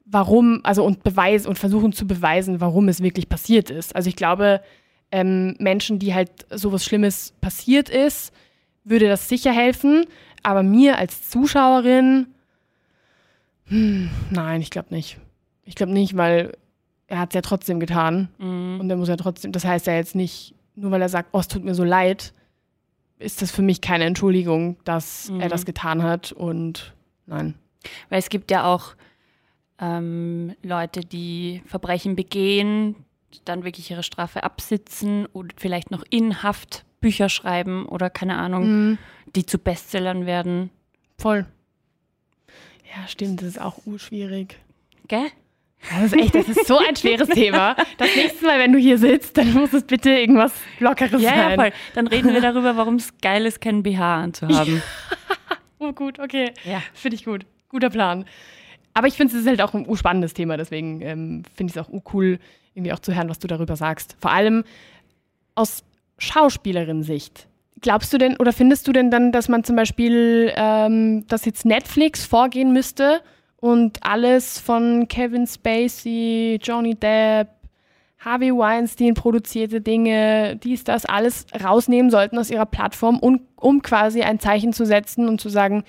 warum, 0.06 0.60
also 0.62 0.84
und 0.84 1.04
beweisen 1.04 1.48
und 1.48 1.58
versuchen 1.58 1.92
zu 1.92 2.06
beweisen, 2.06 2.62
warum 2.62 2.88
es 2.88 3.02
wirklich 3.02 3.28
passiert 3.28 3.68
ist. 3.68 3.94
Also 3.94 4.08
ich 4.08 4.16
glaube, 4.16 4.62
ähm, 5.12 5.54
Menschen, 5.58 5.98
die 5.98 6.14
halt 6.14 6.30
sowas 6.50 6.84
Schlimmes 6.84 7.32
passiert 7.40 7.88
ist, 7.88 8.32
würde 8.84 9.08
das 9.08 9.28
sicher 9.28 9.52
helfen. 9.52 10.06
Aber 10.42 10.62
mir 10.64 10.98
als 10.98 11.30
Zuschauerin, 11.30 12.26
hm, 13.66 14.10
nein, 14.30 14.60
ich 14.60 14.70
glaube 14.70 14.92
nicht. 14.94 15.18
Ich 15.64 15.74
glaube 15.76 15.92
nicht, 15.92 16.16
weil 16.16 16.56
er 17.06 17.18
hat 17.20 17.30
es 17.30 17.34
ja 17.34 17.40
trotzdem 17.42 17.78
getan. 17.78 18.28
mh, 18.38 18.78
Und 18.80 18.90
er 18.90 18.96
muss 18.96 19.08
ja 19.08 19.16
trotzdem, 19.16 19.52
das 19.52 19.64
heißt 19.64 19.86
ja 19.86 19.94
jetzt 19.94 20.14
nicht, 20.14 20.54
nur 20.74 20.90
weil 20.90 21.02
er 21.02 21.08
sagt, 21.08 21.28
oh, 21.32 21.38
es 21.38 21.48
tut 21.48 21.62
mir 21.64 21.74
so 21.74 21.84
leid, 21.84 22.32
ist 23.18 23.40
das 23.42 23.50
für 23.52 23.62
mich 23.62 23.80
keine 23.80 24.04
Entschuldigung, 24.04 24.76
dass 24.84 25.28
er 25.28 25.46
Mhm. 25.46 25.48
das 25.50 25.64
getan 25.64 26.02
hat. 26.02 26.32
Und 26.32 26.94
nein. 27.26 27.54
weil 28.08 28.18
es 28.18 28.28
gibt 28.30 28.50
ja 28.50 28.64
auch 28.64 28.94
ähm, 29.78 30.54
Leute, 30.62 31.00
die 31.00 31.62
Verbrechen 31.66 32.16
begehen, 32.16 32.96
dann 33.44 33.64
wirklich 33.64 33.90
ihre 33.90 34.02
Strafe 34.02 34.42
absitzen 34.44 35.26
und 35.26 35.54
vielleicht 35.58 35.90
noch 35.90 36.04
in 36.10 36.42
Haft 36.42 36.84
Bücher 37.00 37.28
schreiben 37.28 37.86
oder 37.86 38.10
keine 38.10 38.36
Ahnung, 38.38 38.64
Mhm. 38.90 38.98
die 39.34 39.46
zu 39.46 39.58
Bestsellern 39.58 40.26
werden. 40.26 40.70
Voll. 41.18 41.46
Ja, 42.94 43.08
stimmt, 43.08 43.40
das 43.40 43.48
ist 43.48 43.60
auch 43.60 43.78
urschwierig. 43.86 44.58
Gell? 45.08 45.26
Das 45.90 46.04
ist 46.04 46.12
echt, 46.16 46.34
das 46.34 46.48
ist 46.48 46.66
so 46.68 46.78
ein 46.78 46.94
schweres 46.94 47.28
Thema. 47.34 47.74
Das 47.98 48.14
nächste 48.14 48.44
Mal, 48.46 48.58
wenn 48.60 48.72
du 48.72 48.78
hier 48.78 48.98
sitzt, 48.98 49.36
dann 49.36 49.52
muss 49.52 49.72
es 49.72 49.82
bitte 49.84 50.10
irgendwas 50.10 50.52
Lockeres 50.78 51.20
Ja, 51.20 51.34
ja, 51.34 51.42
sein. 51.48 51.56
voll. 51.58 51.72
Dann 51.94 52.06
reden 52.06 52.32
wir 52.32 52.40
darüber, 52.40 52.76
warum 52.76 52.96
es 52.96 53.16
geil 53.18 53.46
ist, 53.46 53.60
keinen 53.60 53.82
BH 53.82 54.22
anzuhaben. 54.22 54.82
Oh, 55.84 55.92
gut, 55.92 56.20
okay. 56.20 56.52
Ja. 56.64 56.80
Finde 56.94 57.16
ich 57.16 57.24
gut. 57.24 57.44
Guter 57.68 57.90
Plan. 57.90 58.24
Aber 58.94 59.08
ich 59.08 59.14
finde, 59.14 59.34
es 59.34 59.40
ist 59.40 59.48
halt 59.48 59.60
auch 59.60 59.74
ein 59.74 59.84
urspannendes 59.88 60.32
Thema, 60.32 60.56
deswegen 60.56 61.00
ähm, 61.00 61.42
finde 61.56 61.72
ich 61.72 61.76
es 61.76 61.82
auch 61.84 61.88
urcool, 61.92 62.38
irgendwie 62.74 62.92
auch 62.92 62.98
zu 63.00 63.14
hören, 63.14 63.28
was 63.28 63.38
du 63.38 63.46
darüber 63.48 63.76
sagst. 63.76 64.16
Vor 64.18 64.30
allem 64.30 64.64
aus 65.54 65.84
Schauspielerin-Sicht. 66.18 67.48
Glaubst 67.80 68.12
du 68.12 68.18
denn 68.18 68.36
oder 68.36 68.52
findest 68.52 68.86
du 68.86 68.92
denn 68.92 69.10
dann, 69.10 69.32
dass 69.32 69.48
man 69.48 69.64
zum 69.64 69.76
Beispiel, 69.76 70.52
ähm, 70.56 71.26
dass 71.26 71.44
jetzt 71.44 71.64
Netflix 71.64 72.24
vorgehen 72.24 72.72
müsste 72.72 73.20
und 73.56 73.98
alles 74.04 74.58
von 74.60 75.08
Kevin 75.08 75.46
Spacey, 75.46 76.58
Johnny 76.62 76.94
Depp, 76.94 77.48
Harvey 78.20 78.52
Weinstein 78.52 79.14
produzierte 79.14 79.80
Dinge, 79.80 80.56
dies, 80.62 80.84
das, 80.84 81.06
alles 81.06 81.46
rausnehmen 81.62 82.10
sollten 82.10 82.38
aus 82.38 82.50
ihrer 82.50 82.66
Plattform, 82.66 83.18
um, 83.18 83.40
um 83.56 83.82
quasi 83.82 84.22
ein 84.22 84.38
Zeichen 84.38 84.72
zu 84.72 84.86
setzen 84.86 85.28
und 85.28 85.40
zu 85.40 85.48
sagen, 85.48 85.82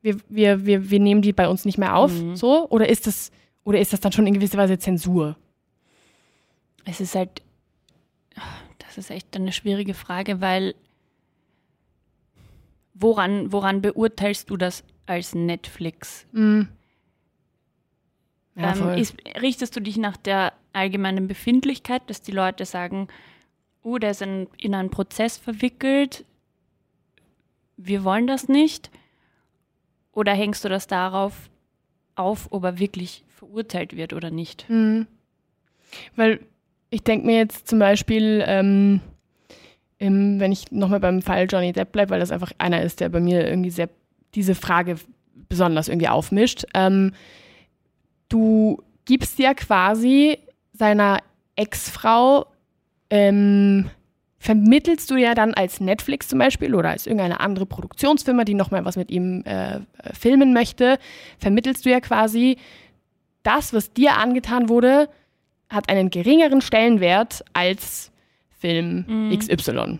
wir, 0.00 0.16
wir, 0.28 0.66
wir, 0.66 0.90
wir 0.90 1.00
nehmen 1.00 1.20
die 1.22 1.32
bei 1.32 1.48
uns 1.48 1.64
nicht 1.64 1.78
mehr 1.78 1.96
auf, 1.96 2.12
Mhm. 2.12 2.36
so? 2.36 2.68
Oder 2.70 2.88
ist 2.88 3.08
das, 3.08 3.32
oder 3.64 3.80
ist 3.80 3.92
das 3.92 4.00
dann 4.00 4.12
schon 4.12 4.26
in 4.28 4.34
gewisser 4.34 4.58
Weise 4.58 4.78
Zensur? 4.78 5.36
Es 6.84 7.00
ist 7.00 7.14
halt, 7.14 7.42
das 8.78 8.98
ist 8.98 9.10
echt 9.10 9.34
eine 9.36 9.52
schwierige 9.52 9.94
Frage, 9.94 10.40
weil 10.40 10.74
woran, 12.94 13.52
woran 13.52 13.82
beurteilst 13.82 14.50
du 14.50 14.56
das 14.56 14.84
als 15.06 15.34
Netflix? 15.34 16.26
Mhm. 16.32 16.68
Ja, 18.56 18.76
ähm, 18.76 18.98
ist, 18.98 19.16
richtest 19.40 19.74
du 19.74 19.80
dich 19.80 19.96
nach 19.96 20.16
der 20.16 20.52
allgemeinen 20.72 21.26
Befindlichkeit, 21.26 22.02
dass 22.08 22.22
die 22.22 22.32
Leute 22.32 22.64
sagen, 22.64 23.08
oh, 23.82 23.98
der 23.98 24.12
ist 24.12 24.22
in, 24.22 24.48
in 24.56 24.74
einen 24.74 24.90
Prozess 24.90 25.36
verwickelt, 25.36 26.24
wir 27.76 28.04
wollen 28.04 28.26
das 28.26 28.48
nicht? 28.48 28.90
Oder 30.12 30.32
hängst 30.32 30.64
du 30.64 30.68
das 30.68 30.86
darauf 30.86 31.50
auf, 32.14 32.48
ob 32.52 32.62
er 32.64 32.78
wirklich 32.78 33.24
verurteilt 33.28 33.96
wird 33.96 34.12
oder 34.12 34.30
nicht? 34.30 34.68
Mhm. 34.70 35.08
Weil 36.14 36.46
ich 36.94 37.02
denke 37.02 37.26
mir 37.26 37.38
jetzt 37.38 37.66
zum 37.66 37.80
Beispiel, 37.80 38.44
ähm, 38.46 39.00
im, 39.98 40.38
wenn 40.38 40.52
ich 40.52 40.70
nochmal 40.70 41.00
beim 41.00 41.22
Fall 41.22 41.48
Johnny 41.50 41.72
Depp 41.72 41.90
bleibe, 41.90 42.10
weil 42.10 42.20
das 42.20 42.30
einfach 42.30 42.52
einer 42.58 42.82
ist, 42.82 43.00
der 43.00 43.08
bei 43.08 43.18
mir 43.18 43.48
irgendwie 43.48 43.70
sehr 43.70 43.88
diese 44.34 44.54
Frage 44.54 44.96
besonders 45.48 45.88
irgendwie 45.88 46.08
aufmischt. 46.08 46.64
Ähm, 46.72 47.12
du 48.28 48.80
gibst 49.06 49.40
ja 49.40 49.54
quasi 49.54 50.38
seiner 50.72 51.18
Ex-Frau, 51.56 52.46
ähm, 53.10 53.90
vermittelst 54.38 55.10
du 55.10 55.16
ja 55.16 55.34
dann 55.34 55.52
als 55.54 55.80
Netflix 55.80 56.28
zum 56.28 56.38
Beispiel 56.38 56.76
oder 56.76 56.90
als 56.90 57.06
irgendeine 57.06 57.40
andere 57.40 57.66
Produktionsfirma, 57.66 58.44
die 58.44 58.54
nochmal 58.54 58.84
was 58.84 58.96
mit 58.96 59.10
ihm 59.10 59.42
äh, 59.46 59.80
filmen 60.12 60.52
möchte, 60.52 60.98
vermittelst 61.38 61.86
du 61.86 61.90
ja 61.90 62.00
quasi, 62.00 62.56
das, 63.42 63.72
was 63.72 63.92
dir 63.92 64.16
angetan 64.16 64.68
wurde, 64.68 65.08
hat 65.68 65.88
einen 65.88 66.10
geringeren 66.10 66.60
Stellenwert 66.60 67.44
als 67.52 68.12
Film 68.58 69.04
mhm. 69.06 69.38
XY. 69.38 69.98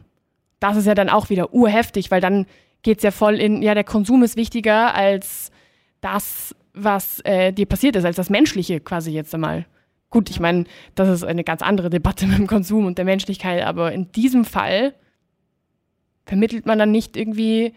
Das 0.61 0.77
ist 0.77 0.87
ja 0.87 0.95
dann 0.95 1.11
auch 1.11 1.31
wieder 1.31 1.53
urheftig, 1.53 2.11
weil 2.11 2.21
dann 2.21 2.47
geht 2.83 2.99
es 2.99 3.05
ja 3.05 3.11
voll 3.11 3.41
in, 3.41 3.63
ja, 3.63 3.75
der 3.75 3.85
Konsum 3.85 4.23
ist 4.23 4.37
wichtiger 4.37 4.95
als 4.95 5.51
das, 6.01 6.55
was 6.75 7.21
äh, 7.21 7.53
dir 7.53 7.67
passiert 7.67 7.97
ist, 7.97 8.05
als 8.05 8.17
das 8.17 8.31
Menschliche 8.31 8.81
quasi 8.81 9.11
jetzt 9.11 9.35
einmal. 9.35 9.67
Gut, 10.11 10.31
ich 10.31 10.39
meine, 10.39 10.65
das 10.95 11.09
ist 11.09 11.25
eine 11.25 11.45
ganz 11.45 11.63
andere 11.63 11.91
Debatte 11.91 12.27
mit 12.29 12.39
dem 12.39 12.47
Konsum 12.47 12.87
und 12.87 12.99
der 12.99 13.05
Menschlichkeit, 13.05 13.65
aber 13.65 13.93
in 13.93 14.13
diesem 14.13 14.45
Fall 14.45 14.95
vermittelt 16.27 16.67
man 16.67 16.79
dann 16.79 16.91
nicht 16.91 17.17
irgendwie 17.17 17.75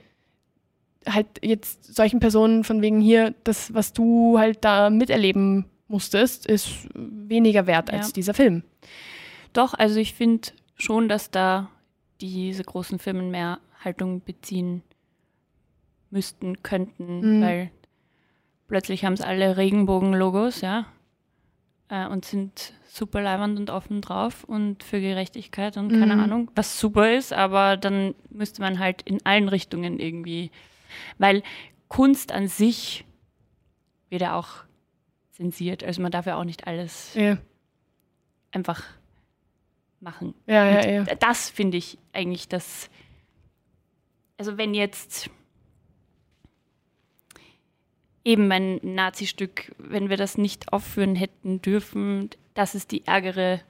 halt 1.08 1.28
jetzt 1.42 1.96
solchen 1.96 2.20
Personen 2.20 2.64
von 2.64 2.82
wegen 2.82 3.00
hier, 3.00 3.34
das, 3.44 3.74
was 3.74 3.94
du 3.94 4.38
halt 4.38 4.64
da 4.64 4.90
miterleben 4.90 5.66
musstest, 5.88 6.46
ist 6.46 6.88
weniger 6.94 7.68
wert 7.68 7.92
ja. 7.92 7.98
als 7.98 8.14
dieser 8.14 8.34
Film. 8.34 8.64
Doch, 9.54 9.74
also 9.74 10.00
ich 10.00 10.14
finde 10.14 10.50
schon, 10.76 11.10
dass 11.10 11.32
da 11.32 11.70
diese 12.22 12.64
großen 12.64 13.00
Firmen 13.00 13.32
mehr 13.32 13.60
Haltung 13.84 14.22
beziehen 14.22 14.84
müssten, 16.10 16.64
könnten, 16.64 17.38
mhm. 17.38 17.42
weil 17.42 17.72
plötzlich 18.68 19.06
haben 19.06 19.14
es 19.14 19.22
alle 19.22 19.58
Regenbogen-Logos, 19.58 20.62
ja, 20.62 20.86
äh, 21.90 22.08
und 22.08 22.26
sind 22.26 22.74
super 22.86 23.22
leibend 23.22 23.60
und 23.60 23.70
offen 23.70 24.02
drauf 24.02 24.44
und 24.44 24.84
für 24.84 25.00
Gerechtigkeit 25.00 25.78
und 25.78 25.92
keine 25.92 26.16
mhm. 26.16 26.22
Ahnung, 26.24 26.52
was 26.56 26.80
super 26.80 27.14
ist, 27.14 27.34
aber 27.34 27.78
dann 27.78 28.16
müsste 28.30 28.62
man 28.62 28.80
halt 28.80 29.04
in 29.04 29.26
allen 29.26 29.50
Richtungen 29.50 30.00
irgendwie, 30.00 30.52
weil 31.18 31.44
Kunst 31.88 32.32
an 32.32 32.48
sich 32.48 33.06
wird 34.10 34.22
ja 34.22 34.38
auch 34.38 34.67
zensiert, 35.38 35.84
also 35.84 36.02
man 36.02 36.12
darf 36.12 36.26
ja 36.26 36.36
auch 36.36 36.44
nicht 36.44 36.66
alles 36.68 37.14
ja. 37.14 37.38
einfach 38.52 38.84
machen. 40.00 40.34
Ja, 40.48 40.66
ja, 40.66 40.90
ja. 40.90 41.04
Das 41.16 41.50
finde 41.50 41.78
ich 41.78 41.98
eigentlich 42.12 42.48
das. 42.48 42.90
Also 44.38 44.58
wenn 44.58 44.74
jetzt 44.74 45.30
eben 48.24 48.48
mein 48.48 48.80
Nazi-Stück, 48.82 49.74
wenn 49.78 50.10
wir 50.10 50.18
das 50.18 50.38
nicht 50.38 50.74
aufführen 50.74 51.16
hätten 51.16 51.62
dürfen, 51.62 52.30
das 52.56 52.74
ist 52.76 52.92
die 52.92 53.06
ärgere 53.06 53.62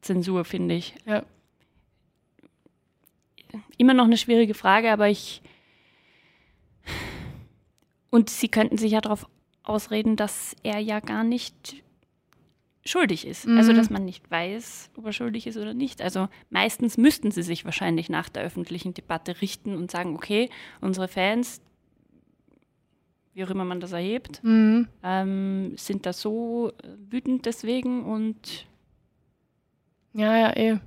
Zensur, 0.00 0.44
finde 0.44 0.74
ich. 0.74 0.94
Ja. 1.06 1.24
Immer 3.78 3.94
noch 3.94 4.04
eine 4.04 4.16
schwierige 4.16 4.54
Frage, 4.54 4.90
aber 4.90 5.08
ich. 5.08 5.40
Und 8.10 8.28
sie 8.28 8.48
könnten 8.48 8.76
sich 8.76 8.92
ja 8.92 9.00
darauf 9.00 9.26
ausreden, 9.62 10.16
dass 10.16 10.56
er 10.62 10.78
ja 10.78 11.00
gar 11.00 11.24
nicht 11.24 11.82
schuldig 12.84 13.26
ist. 13.26 13.46
Mhm. 13.46 13.58
Also, 13.58 13.72
dass 13.72 13.90
man 13.90 14.04
nicht 14.04 14.30
weiß, 14.30 14.90
ob 14.96 15.06
er 15.06 15.12
schuldig 15.12 15.46
ist 15.46 15.56
oder 15.56 15.74
nicht. 15.74 16.02
Also, 16.02 16.28
meistens 16.50 16.98
müssten 16.98 17.30
sie 17.30 17.42
sich 17.42 17.64
wahrscheinlich 17.64 18.08
nach 18.08 18.28
der 18.28 18.42
öffentlichen 18.42 18.94
Debatte 18.94 19.40
richten 19.40 19.76
und 19.76 19.90
sagen, 19.90 20.16
okay, 20.16 20.50
unsere 20.80 21.08
Fans, 21.08 21.60
wie 23.34 23.44
auch 23.44 23.50
immer 23.50 23.64
man 23.64 23.80
das 23.80 23.92
erhebt, 23.92 24.42
mhm. 24.42 24.88
ähm, 25.02 25.74
sind 25.76 26.06
da 26.06 26.12
so 26.12 26.72
wütend 27.08 27.46
deswegen 27.46 28.04
und 28.04 28.66
ja, 30.14 30.36
ja, 30.36 30.56
eh. 30.56 30.78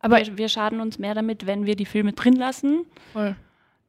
Aber 0.00 0.18
wir, 0.18 0.38
wir 0.38 0.48
schaden 0.48 0.80
uns 0.80 0.98
mehr 0.98 1.14
damit, 1.14 1.46
wenn 1.46 1.66
wir 1.66 1.76
die 1.76 1.84
Filme 1.84 2.12
drin 2.12 2.36
lassen, 2.36 2.86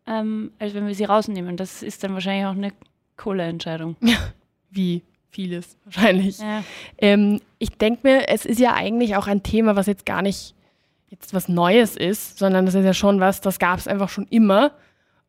ähm, 0.05 0.51
als 0.59 0.73
wenn 0.73 0.87
wir 0.87 0.95
sie 0.95 1.03
rausnehmen. 1.03 1.57
Das 1.57 1.83
ist 1.83 2.03
dann 2.03 2.13
wahrscheinlich 2.13 2.45
auch 2.45 2.51
eine 2.51 2.73
Kohleentscheidung. 3.17 3.95
Ja, 4.01 4.17
wie 4.69 5.03
vieles 5.29 5.77
wahrscheinlich. 5.83 6.39
Ja. 6.39 6.63
Ähm, 6.97 7.41
ich 7.59 7.71
denke 7.71 8.07
mir, 8.07 8.29
es 8.29 8.45
ist 8.45 8.59
ja 8.59 8.73
eigentlich 8.73 9.15
auch 9.15 9.27
ein 9.27 9.43
Thema, 9.43 9.75
was 9.75 9.87
jetzt 9.87 10.05
gar 10.05 10.21
nicht 10.21 10.55
jetzt 11.09 11.33
was 11.33 11.47
Neues 11.47 11.95
ist, 11.95 12.37
sondern 12.37 12.65
das 12.65 12.75
ist 12.75 12.85
ja 12.85 12.93
schon 12.93 13.19
was, 13.19 13.41
das 13.41 13.59
gab 13.59 13.79
es 13.79 13.87
einfach 13.87 14.09
schon 14.09 14.27
immer. 14.29 14.71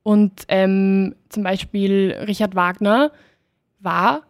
Und 0.03 0.44
ähm, 0.48 1.14
zum 1.29 1.42
Beispiel 1.42 2.16
Richard 2.27 2.55
Wagner 2.55 3.12
war 3.81 4.22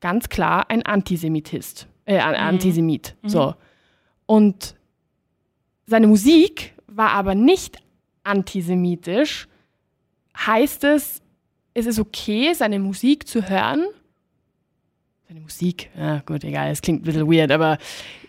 ganz 0.00 0.28
klar 0.28 0.70
ein 0.70 0.84
Antisemitist, 0.84 1.88
äh, 2.06 2.18
ein 2.18 2.32
mhm. 2.32 2.48
Antisemit. 2.48 3.16
Mhm. 3.22 3.28
So. 3.28 3.54
Und 4.26 4.74
seine 5.86 6.06
Musik 6.06 6.74
war 6.86 7.10
aber 7.10 7.34
nicht 7.34 7.78
antisemitisch. 8.24 9.48
Heißt 10.36 10.84
es, 10.84 11.22
es 11.76 11.84
ist 11.84 11.98
okay, 11.98 12.54
seine 12.54 12.78
Musik 12.78 13.28
zu 13.28 13.48
hören, 13.48 13.84
seine 15.28 15.40
Musik, 15.40 15.90
ja 15.96 16.22
gut, 16.24 16.42
egal, 16.42 16.70
es 16.70 16.80
klingt 16.80 17.02
ein 17.02 17.04
bisschen 17.04 17.30
weird, 17.30 17.52
aber 17.52 17.76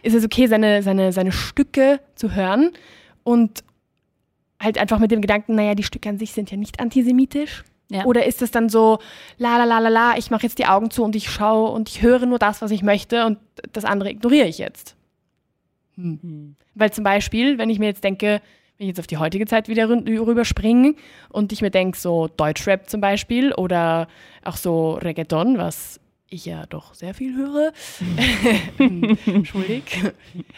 ist 0.03 0.15
es 0.15 0.25
okay, 0.25 0.47
seine, 0.47 0.83
seine, 0.83 1.13
seine 1.13 1.31
Stücke 1.31 2.01
zu 2.15 2.35
hören 2.35 2.71
und 3.23 3.63
halt 4.61 4.77
einfach 4.77 4.99
mit 4.99 5.11
dem 5.11 5.21
Gedanken, 5.21 5.55
naja, 5.55 5.75
die 5.75 5.83
Stücke 5.83 6.09
an 6.09 6.17
sich 6.17 6.33
sind 6.33 6.51
ja 6.51 6.57
nicht 6.57 6.81
antisemitisch? 6.81 7.63
Ja. 7.89 8.03
Oder 8.03 8.25
ist 8.25 8.41
es 8.41 8.51
dann 8.51 8.67
so, 8.67 8.99
la 9.37 9.57
la 9.57 9.63
la 9.63 9.79
la 9.79 9.89
la, 9.89 10.17
ich 10.17 10.29
mache 10.29 10.43
jetzt 10.43 10.59
die 10.59 10.65
Augen 10.65 10.91
zu 10.91 11.05
und 11.05 11.15
ich 11.15 11.29
schaue 11.29 11.71
und 11.71 11.87
ich 11.87 12.01
höre 12.01 12.25
nur 12.25 12.39
das, 12.39 12.61
was 12.61 12.71
ich 12.71 12.83
möchte 12.83 13.25
und 13.25 13.37
das 13.71 13.85
andere 13.85 14.09
ignoriere 14.09 14.47
ich 14.47 14.57
jetzt? 14.57 14.97
Hm. 15.95 16.19
Hm. 16.21 16.55
Weil 16.75 16.91
zum 16.91 17.05
Beispiel, 17.05 17.57
wenn 17.57 17.69
ich 17.69 17.79
mir 17.79 17.85
jetzt 17.85 18.03
denke, 18.03 18.41
wenn 18.77 18.85
ich 18.85 18.89
jetzt 18.89 18.99
auf 18.99 19.07
die 19.07 19.17
heutige 19.17 19.45
Zeit 19.45 19.69
wieder 19.69 19.89
rüberspringe 19.89 20.95
und 21.29 21.51
ich 21.51 21.61
mir 21.61 21.71
denke, 21.71 21.97
so 21.97 22.27
Deutschrap 22.27 22.89
zum 22.89 23.01
Beispiel 23.01 23.53
oder 23.53 24.07
auch 24.43 24.57
so 24.57 24.93
Reggaeton, 24.93 25.57
was 25.57 25.99
ich 26.29 26.45
ja 26.45 26.65
doch 26.67 26.93
sehr 26.93 27.13
viel 27.13 27.35
höre. 27.35 27.73
schuldig. 29.45 29.83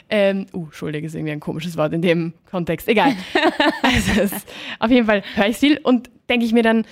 Ähm, 0.10 0.48
uh, 0.54 0.68
schuldig 0.72 1.06
ist 1.06 1.16
irgendwie 1.16 1.32
ein 1.32 1.40
komisches 1.40 1.78
Wort 1.78 1.94
in 1.94 2.02
dem 2.02 2.34
Kontext. 2.50 2.88
Egal. 2.88 3.16
also 3.84 4.36
auf 4.80 4.92
jeden 4.92 5.06
Fall 5.06 5.24
höre 5.36 5.48
ich 5.48 5.58
viel 5.58 5.78
und 5.78 6.10
denke 6.28 6.46
ich 6.46 6.54
mir 6.54 6.64
dann, 6.64 6.86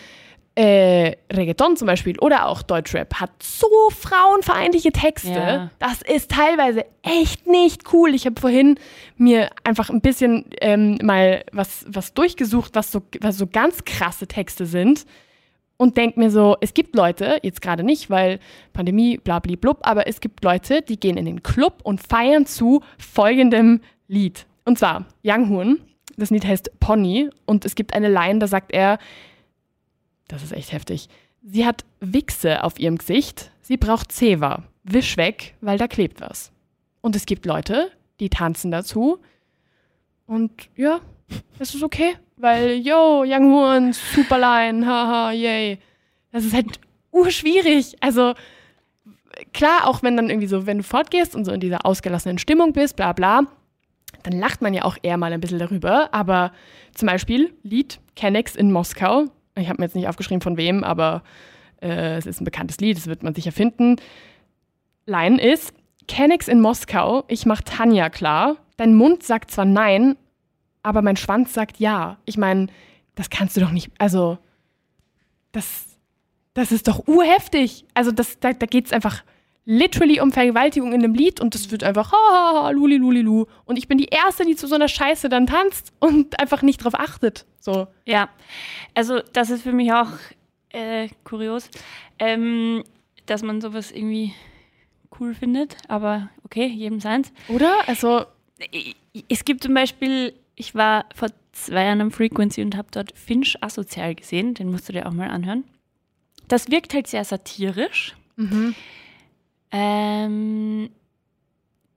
äh, 0.58 1.16
Reggaeton 1.32 1.78
zum 1.78 1.86
Beispiel 1.86 2.18
oder 2.18 2.48
auch 2.48 2.64
Deutschrap 2.64 3.14
hat 3.14 3.30
so 3.44 3.68
frauenfeindliche 3.92 4.92
Texte. 4.92 5.30
Ja. 5.30 5.70
Das 5.78 6.02
ist 6.02 6.32
teilweise 6.32 6.84
echt 7.04 7.46
nicht 7.46 7.94
cool. 7.94 8.16
Ich 8.16 8.26
habe 8.26 8.42
vorhin 8.42 8.80
mir 9.18 9.52
einfach 9.64 9.92
ein 9.92 10.02
bisschen 10.02 10.46
ähm, 10.60 10.98
mal 11.04 11.44
was, 11.52 11.86
was 11.88 12.16
durchgesucht, 12.16 12.72
was 12.74 12.92
so, 12.92 13.04
was 13.22 13.38
so 13.38 13.46
ganz 13.46 13.86
krasse 13.86 14.26
Texte 14.26 14.66
sind 14.66 15.06
und 15.78 15.96
denke 15.96 16.20
mir 16.20 16.32
so, 16.32 16.58
es 16.60 16.74
gibt 16.74 16.96
Leute, 16.96 17.38
jetzt 17.44 17.62
gerade 17.62 17.84
nicht, 17.84 18.10
weil 18.10 18.40
Pandemie, 18.74 19.18
bla 19.18 19.38
blub, 19.38 19.78
aber 19.82 20.08
es 20.08 20.22
gibt 20.22 20.44
Leute, 20.44 20.82
die 20.82 21.00
gehen 21.00 21.18
in 21.18 21.26
den 21.26 21.44
Club 21.44 21.82
und 21.84 22.02
feiern 22.02 22.48
zu 22.48 22.82
folgendem 22.98 23.82
Lied. 24.08 24.48
Und 24.66 24.80
zwar 24.80 25.06
Young 25.24 25.50
Hoon, 25.50 25.82
das 26.18 26.32
Lied 26.32 26.48
heißt 26.48 26.80
Pony 26.80 27.30
und 27.46 27.64
es 27.64 27.76
gibt 27.76 27.94
eine 27.94 28.10
Line, 28.10 28.40
da 28.40 28.48
sagt 28.48 28.72
er, 28.72 28.98
das 30.28 30.44
ist 30.44 30.54
echt 30.54 30.72
heftig, 30.72 31.10
sie 31.44 31.66
hat 31.66 31.86
Wichse 32.00 32.64
auf 32.64 32.80
ihrem 32.80 32.98
Gesicht, 32.98 33.52
sie 33.62 33.78
braucht 33.78 34.12
Zewa, 34.12 34.64
wisch 34.84 35.18
weg, 35.18 35.56
weil 35.62 35.78
da 35.78 35.88
klebt 35.88 36.22
was. 36.22 36.52
Und 37.02 37.16
es 37.16 37.26
gibt 37.26 37.46
Leute, 37.46 37.92
die 38.20 38.30
tanzen 38.30 38.72
dazu 38.72 39.20
und 40.26 40.52
ja, 40.76 41.00
es 41.60 41.74
ist 41.74 41.84
okay 41.84 42.16
weil, 42.38 42.78
yo, 42.78 43.24
Young 43.26 43.52
Horn, 43.52 43.94
Superline, 43.94 44.86
haha, 44.86 45.32
yay. 45.32 45.80
Das 46.32 46.46
ist 46.46 46.54
halt 46.54 46.80
urschwierig. 47.12 47.96
Also, 48.00 48.34
klar, 49.54 49.88
auch 49.88 50.04
wenn 50.04 50.16
dann 50.16 50.30
irgendwie 50.30 50.48
so, 50.48 50.66
wenn 50.66 50.78
du 50.78 50.84
fortgehst 50.84 51.36
und 51.36 51.46
so 51.46 51.52
in 51.52 51.60
dieser 51.60 51.86
ausgelassenen 51.86 52.38
Stimmung 52.38 52.74
bist, 52.74 52.96
bla 52.96 53.14
bla, 53.14 53.42
dann 54.24 54.40
lacht 54.40 54.62
man 54.62 54.74
ja 54.74 54.84
auch 54.84 54.98
eher 55.02 55.18
mal 55.18 55.34
ein 55.34 55.42
bisschen 55.42 55.60
darüber. 55.60 56.14
Aber 56.14 56.52
zum 56.94 57.08
Beispiel 57.08 57.54
Lied 57.64 58.00
Kennex 58.16 58.56
in 58.56 58.72
Moskau. 58.72 59.26
Ich 59.58 59.70
habe 59.70 59.82
mir 59.82 59.86
jetzt 59.86 59.96
nicht 59.96 60.08
aufgeschrieben 60.08 60.42
von 60.42 60.58
wem, 60.58 60.84
aber 60.84 61.24
äh, 61.82 62.18
es 62.18 62.26
ist 62.26 62.42
ein 62.42 62.46
bekanntes 62.46 62.78
Lied, 62.78 62.98
das 62.98 63.08
wird 63.08 63.24
man 63.24 63.36
sicher 63.36 63.52
finden. 63.52 63.98
Line 65.06 65.42
ist, 65.42 65.74
Kennex 66.08 66.48
in 66.48 66.62
Moskau, 66.62 67.24
ich 67.28 67.46
mach 67.46 67.62
Tanja 67.62 68.10
klar. 68.10 68.58
Dein 68.78 68.96
Mund 68.96 69.24
sagt 69.24 69.52
zwar 69.52 69.66
nein, 69.66 70.16
aber 70.84 71.02
mein 71.02 71.18
Schwanz 71.18 71.54
sagt 71.54 71.80
ja. 71.80 72.18
Ich 72.26 72.38
meine, 72.38 72.68
das 73.16 73.30
kannst 73.30 73.58
du 73.58 73.62
doch 73.62 73.72
nicht, 73.72 73.92
also, 73.98 74.38
das, 75.52 75.98
das 76.54 76.72
ist 76.72 76.88
doch 76.88 77.08
urheftig. 77.08 77.86
Also, 77.94 78.12
das, 78.12 78.40
da, 78.40 78.54
da 78.54 78.66
geht 78.66 78.86
es 78.86 78.94
einfach 78.94 79.24
literally 79.68 80.22
um 80.22 80.32
Vergewaltigung 80.32 80.94
in 80.94 81.04
einem 81.04 81.14
Lied 81.14 81.42
und 81.42 81.54
es 81.54 81.70
wird 81.72 81.84
einfach 81.84 82.14
ha, 82.14 82.70
luli, 82.72 82.96
luli, 82.96 83.22
lu. 83.22 83.46
Und 83.66 83.78
ich 83.78 83.90
bin 83.90 83.98
die 83.98 84.06
Erste, 84.06 84.46
die 84.46 84.56
zu 84.56 84.66
so 84.66 84.76
einer 84.76 84.88
Scheiße 84.88 85.28
dann 85.28 85.46
tanzt 85.46 85.92
und 86.00 86.40
einfach 86.40 86.62
nicht 86.62 86.78
drauf 86.78 86.96
achtet. 86.96 87.46
So. 87.60 87.88
Ja, 88.06 88.30
also 88.96 89.20
das 89.34 89.50
ist 89.50 89.64
für 89.64 89.74
mich 89.74 89.92
auch 89.92 90.08
äh, 90.70 91.10
kurios, 91.26 91.70
ähm, 92.18 92.86
dass 93.26 93.44
man 93.44 93.60
sowas 93.60 93.92
irgendwie 93.92 94.34
cool 95.20 95.34
findet, 95.34 95.76
aber 95.90 96.30
okay, 96.46 96.66
jedem 96.66 97.02
seins. 97.02 97.32
Oder? 97.50 97.76
Also. 97.88 98.26
Es 99.30 99.46
gibt 99.46 99.62
zum 99.62 99.76
Beispiel, 99.76 100.34
ich 100.56 100.74
war 100.74 101.06
vor 101.14 101.30
zwei 101.52 101.84
Jahren 101.86 102.02
am 102.02 102.10
Frequency 102.10 102.64
und 102.64 102.76
habe 102.76 102.88
dort 102.90 103.16
Finch 103.16 103.56
asozial 103.62 104.16
gesehen, 104.16 104.56
den 104.56 104.72
musst 104.72 104.90
du 104.90 104.94
dir 104.94 105.06
auch 105.06 105.14
mal 105.14 105.30
anhören. 105.30 105.64
Das 106.48 106.72
wirkt 106.72 106.96
halt 106.96 107.06
sehr 107.06 107.24
satirisch. 107.24 108.16
Mhm. 108.36 108.74
Ähm, 109.72 110.90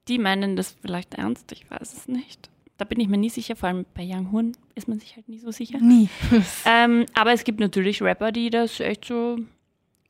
die 0.09 0.19
meinen 0.19 0.57
das 0.57 0.77
vielleicht 0.83 1.15
ernst, 1.15 1.53
ich 1.53 1.71
weiß 1.71 1.93
es 1.93 2.09
nicht. 2.09 2.51
Da 2.77 2.85
bin 2.85 2.99
ich 2.99 3.09
mir 3.09 3.19
nie 3.19 3.31
sicher, 3.31 3.57
vor 3.57 3.69
allem 3.69 3.85
bei 3.95 4.03
Young 4.05 4.33
Horn 4.33 4.53
ist 4.75 4.89
man 4.89 4.99
sich 4.99 5.15
halt 5.15 5.29
nie 5.29 5.39
so 5.39 5.51
sicher. 5.51 5.79
Nie. 5.79 6.09
ähm, 6.65 7.07
aber 7.15 7.33
es 7.33 7.45
gibt 7.45 7.61
natürlich 7.61 8.03
Rapper, 8.03 8.33
die 8.33 8.51
das 8.51 8.81
echt 8.81 9.05
so, 9.05 9.39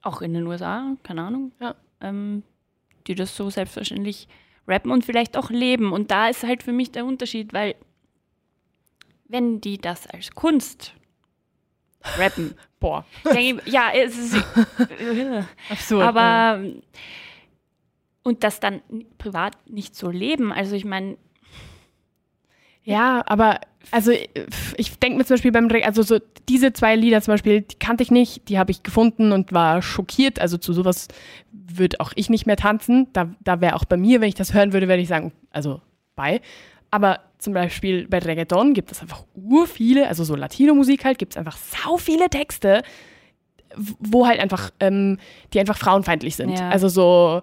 auch 0.02 0.22
in 0.22 0.34
den 0.34 0.46
USA, 0.46 0.96
keine 1.02 1.22
Ahnung, 1.22 1.52
ja. 1.60 1.74
ähm, 2.00 2.44
die 3.06 3.14
das 3.14 3.36
so 3.36 3.50
selbstverständlich 3.50 4.28
rappen 4.68 4.90
und 4.90 5.04
vielleicht 5.04 5.36
auch 5.36 5.50
leben. 5.50 5.92
Und 5.92 6.10
da 6.10 6.28
ist 6.28 6.44
halt 6.44 6.62
für 6.62 6.72
mich 6.72 6.92
der 6.92 7.04
Unterschied, 7.04 7.52
weil 7.52 7.74
wenn 9.28 9.60
die 9.60 9.78
das 9.78 10.06
als 10.06 10.30
Kunst 10.30 10.94
rappen, 12.16 12.54
boah, 12.80 13.04
ich, 13.34 13.56
ja, 13.66 13.90
es 13.92 14.16
ist 14.16 14.36
absurd. 15.68 16.04
Aber 16.04 16.62
ja. 16.62 16.72
Und 18.22 18.44
das 18.44 18.60
dann 18.60 18.82
privat 19.18 19.56
nicht 19.68 19.94
so 19.94 20.10
leben. 20.10 20.52
Also 20.52 20.74
ich 20.76 20.84
meine, 20.84 21.16
ja, 22.82 23.22
aber 23.26 23.60
also 23.90 24.12
ich 24.76 24.98
denke 24.98 25.18
mir 25.18 25.24
zum 25.24 25.34
Beispiel 25.34 25.52
beim, 25.52 25.68
also 25.84 26.02
so 26.02 26.18
diese 26.48 26.72
zwei 26.72 26.96
Lieder 26.96 27.20
zum 27.22 27.34
Beispiel, 27.34 27.62
die 27.62 27.78
kannte 27.78 28.02
ich 28.02 28.10
nicht, 28.10 28.48
die 28.48 28.58
habe 28.58 28.70
ich 28.70 28.82
gefunden 28.82 29.32
und 29.32 29.52
war 29.52 29.82
schockiert. 29.82 30.40
Also 30.40 30.58
zu 30.58 30.72
sowas 30.72 31.08
würde 31.52 32.00
auch 32.00 32.12
ich 32.14 32.30
nicht 32.30 32.46
mehr 32.46 32.56
tanzen. 32.56 33.08
Da, 33.12 33.30
da 33.40 33.60
wäre 33.60 33.76
auch 33.76 33.84
bei 33.84 33.96
mir, 33.96 34.20
wenn 34.20 34.28
ich 34.28 34.34
das 34.34 34.54
hören 34.54 34.72
würde, 34.72 34.88
würde 34.88 35.02
ich 35.02 35.08
sagen, 35.08 35.32
also 35.50 35.80
bei. 36.16 36.40
Aber 36.90 37.20
zum 37.38 37.54
Beispiel 37.54 38.06
bei 38.08 38.18
Reggaeton 38.18 38.74
gibt 38.74 38.92
es 38.92 39.00
einfach 39.00 39.24
ur 39.34 39.66
viele, 39.66 40.08
also 40.08 40.24
so 40.24 40.34
Latino-Musik 40.34 41.04
halt, 41.04 41.18
gibt 41.18 41.34
es 41.34 41.36
einfach 41.36 41.56
sau 41.56 41.96
viele 41.96 42.28
Texte, 42.28 42.82
wo 43.76 44.26
halt 44.26 44.40
einfach, 44.40 44.70
ähm, 44.80 45.18
die 45.52 45.60
einfach 45.60 45.78
frauenfeindlich 45.78 46.36
sind. 46.36 46.58
Ja. 46.58 46.68
Also 46.70 46.88
so 46.88 47.40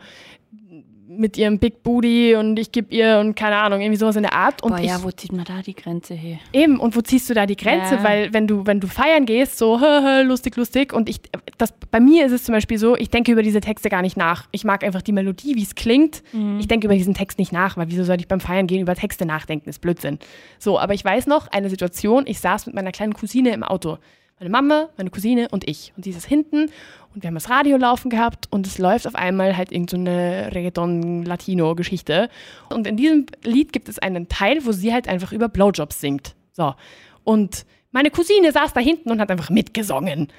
mit 1.10 1.38
ihrem 1.38 1.58
Big 1.58 1.84
Booty 1.84 2.36
und 2.36 2.60
ich 2.60 2.72
gebe 2.72 2.94
ihr 2.94 3.20
und 3.20 3.36
keine 3.36 3.56
Ahnung, 3.58 3.82
irgendwie 3.82 3.98
sowas 3.98 4.16
in 4.16 4.24
der 4.24 4.34
Art. 4.34 4.62
Und 4.62 4.72
Boah, 4.72 4.80
ich, 4.80 4.88
ja, 4.88 5.02
wo 5.04 5.10
zieht 5.10 5.32
man 5.32 5.46
da 5.46 5.62
die 5.62 5.74
Grenze 5.74 6.14
her? 6.14 6.38
Eben, 6.54 6.80
und 6.80 6.96
wo 6.96 7.02
ziehst 7.02 7.30
du 7.30 7.34
da 7.34 7.46
die 7.46 7.56
Grenze? 7.56 7.96
Ja. 7.96 8.04
Weil 8.04 8.34
wenn 8.34 8.46
du, 8.46 8.66
wenn 8.66 8.80
du 8.80 8.88
feiern 8.88 9.26
gehst, 9.26 9.58
so 9.58 9.80
lustig, 10.24 10.56
lustig, 10.58 10.94
und 10.94 11.10
ich, 11.10 11.22
das, 11.58 11.74
bei 11.92 12.00
mir 12.00 12.26
ist 12.26 12.34
es 12.34 12.44
zum 12.44 12.54
Beispiel 12.54 12.78
so, 12.78 12.96
ich 12.96 13.10
denke 13.10 13.32
über 13.32 13.42
diese 13.42 13.62
Texte 13.62 13.90
gar 13.90 14.02
nicht 14.02 14.18
nach. 14.18 14.48
Ich 14.52 14.64
mag 14.64 14.84
einfach 14.84 15.02
die 15.02 15.14
Melodie, 15.14 15.56
wie 15.56 15.64
es 15.64 15.76
klingt. 15.76 16.24
Mhm. 16.34 16.60
Ich 16.60 16.68
denke 16.68 16.88
über 16.88 16.96
diesen 16.96 17.14
Text 17.14 17.40
nicht 17.40 17.54
nach, 17.54 17.78
weil 17.78 17.90
wieso 17.90 18.04
soll 18.04 18.20
ich 18.20 18.28
beim 18.28 18.42
Feiern 18.42 18.68
gehen 18.68 18.82
über 18.82 18.96
Texte 18.96 19.26
nachdenken? 19.26 19.66
Das 19.66 19.78
ist 19.78 19.82
Blödsinn. 19.82 20.20
So, 20.60 20.80
aber 20.80 20.94
ich 20.94 21.04
weiß 21.04 21.28
noch 21.28 21.48
eine 21.48 21.70
Situation, 21.70 22.26
ich 22.28 22.40
saß 22.40 22.66
mit 22.68 22.76
meiner 22.76 22.92
kleinen 22.92 23.14
Cousine 23.14 23.54
im 23.54 23.64
Auto 23.64 23.98
meine 24.40 24.50
Mama, 24.52 24.90
meine 24.98 25.10
Cousine 25.10 25.48
und 25.50 25.68
ich. 25.68 25.94
Und 25.96 26.04
sie 26.04 26.12
ist 26.12 26.26
hinten 26.26 26.70
und 27.18 27.24
wir 27.24 27.30
haben 27.30 27.34
das 27.34 27.50
Radio 27.50 27.78
laufen 27.78 28.12
gehabt 28.12 28.46
und 28.52 28.68
es 28.68 28.78
läuft 28.78 29.08
auf 29.08 29.16
einmal 29.16 29.58
halt 29.58 29.72
irgendeine 29.72 30.44
so 30.44 30.52
Reggaeton-Latino-Geschichte. 30.52 32.30
Und 32.70 32.86
in 32.86 32.96
diesem 32.96 33.26
Lied 33.44 33.74
gibt 33.74 33.90
es 33.90 33.98
einen 33.98 34.30
Teil, 34.30 34.64
wo 34.68 34.72
sie 34.72 34.94
halt 34.94 35.08
einfach 35.08 35.32
über 35.32 35.50
Blowjobs 35.50 36.00
singt. 36.00 36.36
So. 36.52 36.76
Und 37.24 37.66
meine 37.92 38.12
Cousine 38.12 38.52
saß 38.52 38.74
da 38.74 38.82
hinten 38.82 39.10
und 39.10 39.20
hat 39.20 39.32
einfach 39.32 39.50
mitgesungen. 39.50 40.32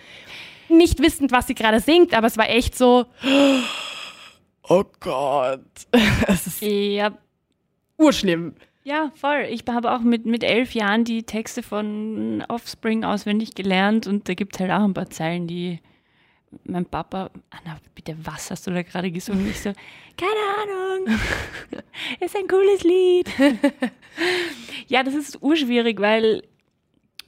Nicht 0.68 1.02
wissend, 1.02 1.32
was 1.32 1.48
sie 1.48 1.56
gerade 1.56 1.80
singt, 1.80 2.14
aber 2.14 2.28
es 2.28 2.38
war 2.38 2.48
echt 2.48 2.78
so. 2.78 3.06
Oh 4.70 4.84
Gott. 5.00 5.64
es 6.26 6.46
ist 6.46 6.60
ja. 6.60 7.16
urschlimm. 7.96 8.54
Ja, 8.84 9.10
voll. 9.14 9.46
Ich 9.48 9.64
habe 9.66 9.90
auch 9.90 10.00
mit, 10.00 10.26
mit 10.26 10.44
elf 10.44 10.74
Jahren 10.74 11.04
die 11.04 11.22
Texte 11.22 11.62
von 11.62 12.44
Offspring 12.48 13.02
auswendig 13.02 13.54
gelernt 13.54 14.06
und 14.06 14.28
da 14.28 14.34
gibt 14.34 14.54
es 14.54 14.60
halt 14.60 14.70
auch 14.70 14.84
ein 14.84 14.92
paar 14.92 15.08
Zeilen, 15.08 15.46
die 15.46 15.80
mein 16.64 16.86
Papa, 16.86 17.30
Anna, 17.50 17.78
bitte, 17.94 18.16
was 18.22 18.50
hast 18.50 18.66
du 18.66 18.70
da 18.70 18.82
gerade 18.82 19.10
gesungen? 19.10 19.48
Ich 19.48 19.60
so, 19.60 19.72
keine 20.16 21.02
Ahnung, 21.06 21.18
ist 22.20 22.36
ein 22.36 22.48
cooles 22.48 22.82
Lied. 22.82 23.28
ja, 24.88 25.02
das 25.02 25.14
ist 25.14 25.42
urschwierig, 25.42 26.00
weil 26.00 26.42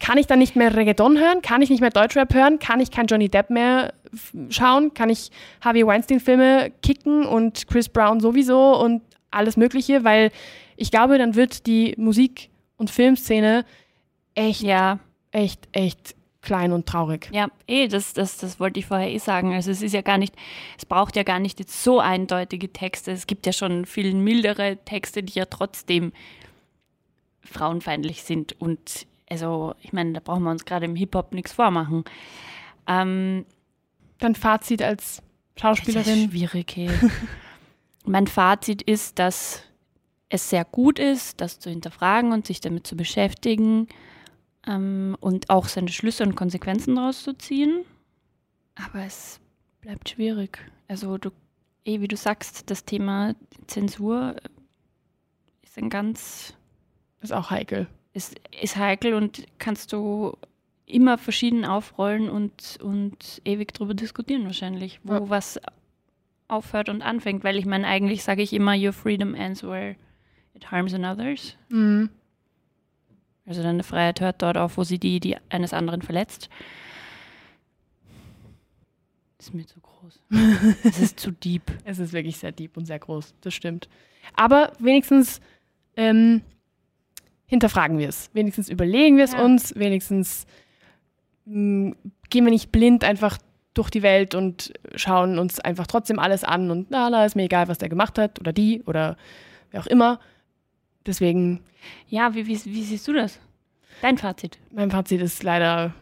kann 0.00 0.16
ich 0.16 0.26
dann 0.26 0.38
nicht 0.38 0.56
mehr 0.56 0.74
Reggaeton 0.74 1.18
hören? 1.18 1.42
Kann 1.42 1.61
ich 1.61 1.68
nicht 1.68 1.80
mehr 1.80 1.90
Deutschrap 1.90 2.33
hören? 2.35 2.59
Kann 2.59 2.80
ich 2.80 2.90
kein 2.90 3.06
Johnny 3.06 3.28
Depp 3.28 3.50
mehr 3.50 3.92
schauen? 4.48 4.94
Kann 4.94 5.11
ich 5.11 5.30
Harvey 5.61 5.87
Weinstein-Filme 5.87 6.72
kicken 6.83 7.26
und 7.26 7.68
Chris 7.68 7.88
Brown 7.88 8.18
sowieso 8.20 8.80
und 8.80 9.02
alles 9.30 9.59
Mögliche? 9.59 10.02
Weil 10.02 10.33
ich 10.76 10.90
glaube, 10.90 11.18
dann 11.18 11.35
wird 11.35 11.66
die 11.66 11.94
Musik- 11.98 12.48
und 12.78 12.90
Filmszene 12.90 13.66
echt, 14.35 14.62
ja. 14.62 14.98
echt, 15.33 15.68
echt 15.72 16.14
klein 16.42 16.72
und 16.72 16.87
traurig. 16.87 17.29
Ja, 17.33 17.48
eh, 17.66 17.88
das, 17.88 18.12
das, 18.12 18.38
das 18.38 18.59
wollte 18.59 18.81
ich 18.81 18.87
vorher 18.87 19.11
eh 19.11 19.18
sagen. 19.18 19.53
Also 19.53 19.70
es 19.70 19.83
ist 19.83 19.92
ja 19.92 20.03
gar 20.03 20.18
nicht, 20.18 20.35
es 20.79 20.87
braucht 20.87 21.16
ja 21.16 21.22
gar 21.22 21.38
nicht 21.38 21.59
jetzt 21.59 21.83
so 21.83 22.00
eindeutige 22.00 22.72
Texte. 22.72 23.12
Es 23.12 23.26
gibt 23.26 23.46
ja 23.46 23.53
schon 23.53 23.85
viel 23.85 24.14
mildere 24.14 24.79
Texte, 24.85 25.22
die 25.22 25.38
ja 25.38 25.44
trotzdem 25.44 26.12
frauenfeindlich 27.42 28.22
sind. 28.22 28.61
Und 28.61 29.07
also, 29.29 29.74
ich 29.83 29.92
meine, 29.92 30.12
da 30.14 30.20
brauchen 30.20 30.44
wir 30.44 30.50
uns 30.50 30.64
gerade 30.64 30.87
im 30.87 30.96
Hip-Hop 30.96 31.35
nichts 31.35 31.53
vormachen. 31.53 32.05
Ähm, 32.87 33.44
Dein 34.18 34.35
Fazit 34.35 34.83
als 34.83 35.22
Schauspielerin? 35.57 36.05
Das 36.05 36.16
ist 36.16 36.31
schwierig, 36.31 36.76
hey. 36.76 36.90
mein 38.05 38.26
Fazit 38.26 38.83
ist, 38.83 39.18
dass 39.18 39.62
es 40.29 40.48
sehr 40.48 40.64
gut 40.64 40.98
ist, 40.98 41.40
das 41.40 41.59
zu 41.59 41.70
hinterfragen 41.70 42.33
und 42.33 42.46
sich 42.46 42.61
damit 42.61 42.87
zu 42.87 42.96
beschäftigen 42.96 43.88
ähm, 44.66 45.16
und 45.20 45.51
auch 45.51 45.68
seine 45.68 45.88
Schlüsse 45.88 46.23
und 46.23 46.35
Konsequenzen 46.35 46.96
daraus 46.96 47.23
zu 47.23 47.35
ziehen. 47.35 47.85
Aber 48.75 49.05
es 49.05 49.40
bleibt 49.81 50.11
schwierig. 50.11 50.59
Also 50.88 51.18
du, 51.18 51.31
eh 51.85 52.01
wie 52.01 52.09
du 52.09 52.16
sagst, 52.16 52.70
das 52.70 52.85
Thema 52.85 53.35
Zensur 53.66 54.37
ist 55.62 55.79
ein 55.79 55.90
ganz 55.90 56.55
ist 57.20 57.33
auch 57.33 57.51
heikel. 57.51 57.87
Ist, 58.12 58.40
ist 58.61 58.77
heikel 58.77 59.14
und 59.14 59.46
kannst 59.59 59.92
du 59.92 60.37
immer 60.87 61.18
verschieden 61.18 61.64
aufrollen 61.64 62.29
und, 62.29 62.79
und 62.83 63.40
ewig 63.44 63.73
drüber 63.73 63.94
diskutieren 63.94 64.44
wahrscheinlich, 64.44 65.01
wo 65.05 65.14
ja. 65.14 65.29
was 65.29 65.61
aufhört 66.49 66.88
und 66.88 67.03
anfängt, 67.03 67.44
weil 67.44 67.57
ich 67.57 67.66
meine, 67.66 67.87
eigentlich 67.87 68.25
sage 68.25 68.42
ich 68.42 68.53
immer, 68.53 68.75
your 68.77 68.92
freedom 68.92 69.35
ends 69.35 69.62
where 69.62 69.94
it 70.55 70.70
harms 70.70 70.92
others. 70.94 71.57
Mhm. 71.68 72.11
Also 73.46 73.62
deine 73.62 73.83
Freiheit 73.83 74.20
hört 74.20 74.42
dort 74.42 74.57
auf, 74.57 74.76
wo 74.76 74.85
sie 74.85 74.98
die, 74.98 75.20
die 75.20 75.37
eines 75.48 75.72
anderen 75.72 76.03
verletzt. 76.03 76.48
Ist 79.38 79.55
mir 79.55 79.66
zu 79.66 79.81
groß. 79.81 80.20
Es 80.85 81.00
ist 81.00 81.18
zu 81.18 81.31
deep. 81.31 81.62
Es 81.85 81.98
ist 81.98 82.12
wirklich 82.12 82.37
sehr 82.37 82.53
deep 82.53 82.76
und 82.76 82.85
sehr 82.85 82.98
groß, 82.98 83.35
das 83.40 83.55
stimmt. 83.55 83.88
Aber 84.35 84.72
wenigstens 84.79 85.40
ähm, 85.96 86.42
hinterfragen 87.46 87.98
wir 87.98 88.09
es. 88.09 88.31
Wenigstens 88.33 88.68
überlegen 88.68 89.16
wir 89.16 89.24
es 89.24 89.33
ja. 89.33 89.42
uns. 89.42 89.74
Wenigstens 89.74 90.46
mh, 91.46 91.94
gehen 92.29 92.44
wir 92.44 92.53
nicht 92.53 92.70
blind 92.70 93.03
einfach 93.03 93.38
durch 93.74 93.90
die 93.90 94.03
Welt 94.03 94.35
und 94.35 94.72
schauen 94.94 95.38
uns 95.38 95.59
einfach 95.61 95.87
trotzdem 95.87 96.18
alles 96.18 96.44
an 96.44 96.70
und 96.70 96.90
na, 96.90 97.09
na, 97.09 97.24
ist 97.24 97.37
mir 97.37 97.44
egal, 97.44 97.68
was 97.68 97.79
der 97.79 97.88
gemacht 97.88 98.18
hat 98.18 98.40
oder 98.40 98.53
die 98.53 98.83
oder 98.85 99.16
wer 99.70 99.81
auch 99.81 99.87
immer. 99.87 100.20
Deswegen. 101.07 101.61
Ja, 102.09 102.35
wie, 102.35 102.47
wie, 102.47 102.65
wie 102.65 102.83
siehst 102.83 103.09
du 103.09 103.13
das? 103.13 103.39
Dein 104.03 104.19
Fazit? 104.19 104.59
Mein 104.73 104.91
Fazit 104.91 105.21
ist 105.21 105.43
leider 105.43 105.95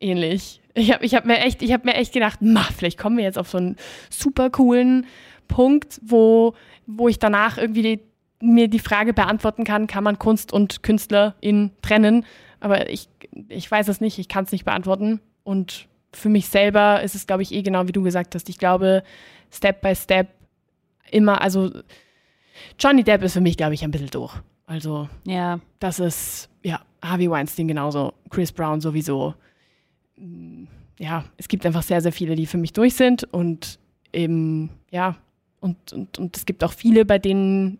ähnlich. 0.00 0.60
Ich 0.74 0.92
habe 0.92 1.04
ich 1.04 1.14
hab 1.14 1.24
mir, 1.24 1.38
echt, 1.38 1.62
hab 1.62 1.84
mir 1.84 1.94
echt 1.94 2.12
gedacht, 2.12 2.40
ma, 2.40 2.62
vielleicht 2.76 2.98
kommen 2.98 3.16
wir 3.16 3.24
jetzt 3.24 3.38
auf 3.38 3.48
so 3.48 3.58
einen 3.58 3.76
super 4.10 4.50
coolen 4.50 5.06
Punkt, 5.48 6.00
wo, 6.02 6.54
wo 6.86 7.08
ich 7.08 7.18
danach 7.18 7.58
irgendwie 7.58 7.82
die, 7.82 8.00
mir 8.40 8.68
die 8.68 8.78
Frage 8.78 9.12
beantworten 9.12 9.64
kann, 9.64 9.86
kann 9.86 10.04
man 10.04 10.18
Kunst 10.18 10.52
und 10.52 10.82
Künstlerin 10.82 11.72
trennen? 11.82 12.24
Aber 12.60 12.88
ich, 12.88 13.08
ich 13.48 13.70
weiß 13.70 13.88
es 13.88 14.00
nicht, 14.00 14.18
ich 14.18 14.28
kann 14.28 14.44
es 14.44 14.52
nicht 14.52 14.64
beantworten. 14.64 15.20
Und 15.44 15.88
für 16.12 16.28
mich 16.28 16.48
selber 16.48 17.02
ist 17.02 17.14
es, 17.14 17.26
glaube 17.26 17.42
ich, 17.42 17.52
eh 17.52 17.62
genau 17.62 17.86
wie 17.86 17.92
du 17.92 18.02
gesagt 18.02 18.34
hast. 18.34 18.48
Ich 18.48 18.58
glaube, 18.58 19.02
Step 19.50 19.82
by 19.82 19.94
Step 19.94 20.28
immer, 21.10 21.42
also 21.42 21.70
Johnny 22.78 23.04
Depp 23.04 23.22
ist 23.22 23.34
für 23.34 23.40
mich, 23.40 23.56
glaube 23.56 23.74
ich, 23.74 23.84
ein 23.84 23.90
bisschen 23.90 24.10
durch. 24.10 24.34
Also, 24.66 25.08
ja. 25.24 25.60
das 25.80 25.98
ist, 25.98 26.48
ja, 26.62 26.80
Harvey 27.02 27.30
Weinstein 27.30 27.68
genauso, 27.68 28.14
Chris 28.30 28.52
Brown 28.52 28.80
sowieso. 28.80 29.34
Ja, 30.98 31.24
es 31.36 31.48
gibt 31.48 31.66
einfach 31.66 31.82
sehr, 31.82 32.00
sehr 32.00 32.12
viele, 32.12 32.36
die 32.36 32.46
für 32.46 32.58
mich 32.58 32.72
durch 32.72 32.94
sind 32.94 33.24
und 33.24 33.78
eben, 34.12 34.70
ja, 34.90 35.16
und, 35.60 35.92
und, 35.92 36.18
und 36.18 36.36
es 36.36 36.46
gibt 36.46 36.62
auch 36.64 36.72
viele, 36.72 37.04
bei 37.04 37.18
denen 37.18 37.78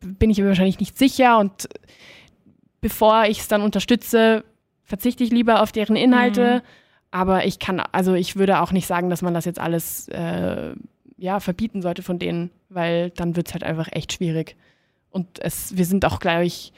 bin 0.00 0.30
ich 0.30 0.38
mir 0.38 0.46
wahrscheinlich 0.46 0.80
nicht 0.80 0.98
sicher 0.98 1.38
und 1.38 1.68
bevor 2.80 3.24
ich 3.24 3.40
es 3.40 3.48
dann 3.48 3.62
unterstütze, 3.62 4.44
verzichte 4.82 5.24
ich 5.24 5.30
lieber 5.30 5.62
auf 5.62 5.72
deren 5.72 5.96
Inhalte. 5.96 6.56
Mhm. 6.56 6.68
Aber 7.10 7.46
ich 7.46 7.58
kann, 7.58 7.80
also 7.92 8.14
ich 8.14 8.36
würde 8.36 8.60
auch 8.60 8.72
nicht 8.72 8.86
sagen, 8.86 9.08
dass 9.08 9.22
man 9.22 9.34
das 9.34 9.44
jetzt 9.44 9.60
alles 9.60 10.08
äh, 10.08 10.74
ja, 11.16 11.40
verbieten 11.40 11.82
sollte 11.82 12.02
von 12.02 12.18
denen, 12.18 12.50
weil 12.68 13.10
dann 13.10 13.36
wird 13.36 13.48
es 13.48 13.52
halt 13.52 13.64
einfach 13.64 13.88
echt 13.92 14.12
schwierig. 14.12 14.56
Und 15.10 15.38
es, 15.40 15.76
wir 15.76 15.84
sind 15.84 16.04
auch, 16.04 16.18
glaube 16.18 16.44
ich, 16.44 16.72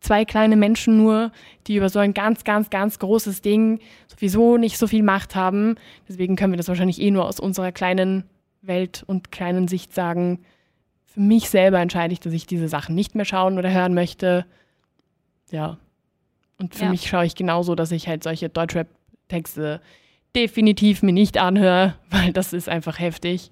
zwei 0.00 0.24
kleine 0.24 0.56
Menschen 0.56 0.96
nur, 0.96 1.32
die 1.66 1.76
über 1.76 1.88
so 1.88 1.98
ein 1.98 2.14
ganz, 2.14 2.44
ganz, 2.44 2.70
ganz 2.70 2.98
großes 2.98 3.42
Ding 3.42 3.80
sowieso 4.06 4.56
nicht 4.56 4.78
so 4.78 4.86
viel 4.86 5.02
Macht 5.02 5.34
haben. 5.34 5.76
Deswegen 6.08 6.36
können 6.36 6.52
wir 6.52 6.56
das 6.56 6.68
wahrscheinlich 6.68 7.00
eh 7.00 7.10
nur 7.10 7.26
aus 7.26 7.40
unserer 7.40 7.72
kleinen 7.72 8.24
Welt 8.62 9.02
und 9.06 9.32
kleinen 9.32 9.68
Sicht 9.68 9.94
sagen. 9.94 10.44
Für 11.04 11.20
mich 11.20 11.50
selber 11.50 11.80
entscheide 11.80 12.12
ich, 12.12 12.20
dass 12.20 12.32
ich 12.32 12.46
diese 12.46 12.68
Sachen 12.68 12.94
nicht 12.94 13.14
mehr 13.14 13.24
schauen 13.24 13.58
oder 13.58 13.72
hören 13.72 13.94
möchte. 13.94 14.46
Ja. 15.50 15.78
Und 16.58 16.74
für 16.74 16.84
ja. 16.84 16.90
mich 16.90 17.08
schaue 17.08 17.26
ich 17.26 17.34
genauso, 17.34 17.74
dass 17.74 17.90
ich 17.90 18.08
halt 18.08 18.22
solche 18.22 18.48
Deutschrap-Texte 18.48 19.80
definitiv 20.34 21.02
mir 21.02 21.12
nicht 21.12 21.38
anhöre, 21.38 21.94
weil 22.10 22.32
das 22.32 22.52
ist 22.52 22.68
einfach 22.68 22.98
heftig. 22.98 23.50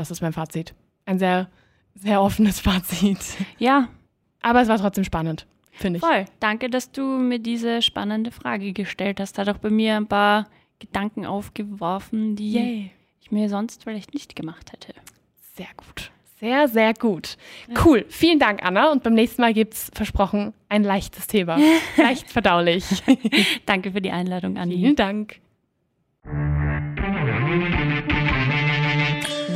Das 0.00 0.10
ist 0.10 0.22
mein 0.22 0.32
Fazit. 0.32 0.72
Ein 1.04 1.18
sehr, 1.18 1.50
sehr 1.94 2.22
offenes 2.22 2.58
Fazit. 2.66 3.18
Ja. 3.58 3.88
Aber 4.40 4.62
es 4.62 4.68
war 4.68 4.78
trotzdem 4.78 5.04
spannend, 5.04 5.46
finde 5.72 5.98
ich. 5.98 6.00
Voll. 6.02 6.24
Danke, 6.40 6.70
dass 6.70 6.90
du 6.90 7.02
mir 7.02 7.38
diese 7.38 7.82
spannende 7.82 8.30
Frage 8.30 8.72
gestellt 8.72 9.20
hast. 9.20 9.36
Hat 9.36 9.50
auch 9.50 9.58
bei 9.58 9.68
mir 9.68 9.96
ein 9.96 10.06
paar 10.06 10.46
Gedanken 10.78 11.26
aufgeworfen, 11.26 12.34
die 12.34 12.52
Yay. 12.52 12.90
ich 13.20 13.30
mir 13.30 13.50
sonst 13.50 13.84
vielleicht 13.84 14.14
nicht 14.14 14.34
gemacht 14.34 14.72
hätte. 14.72 14.94
Sehr 15.54 15.68
gut. 15.76 16.10
Sehr, 16.38 16.66
sehr 16.68 16.94
gut. 16.94 17.36
Cool. 17.84 18.06
Vielen 18.08 18.38
Dank, 18.38 18.64
Anna. 18.64 18.90
Und 18.90 19.02
beim 19.02 19.12
nächsten 19.12 19.42
Mal 19.42 19.52
gibt 19.52 19.74
es, 19.74 19.90
versprochen, 19.92 20.54
ein 20.70 20.82
leichtes 20.82 21.26
Thema. 21.26 21.58
Leicht 21.98 22.30
verdaulich. 22.30 22.86
Danke 23.66 23.92
für 23.92 24.00
die 24.00 24.12
Einladung, 24.12 24.56
Anni. 24.56 24.76
Vielen 24.76 24.96
Dank. 24.96 25.40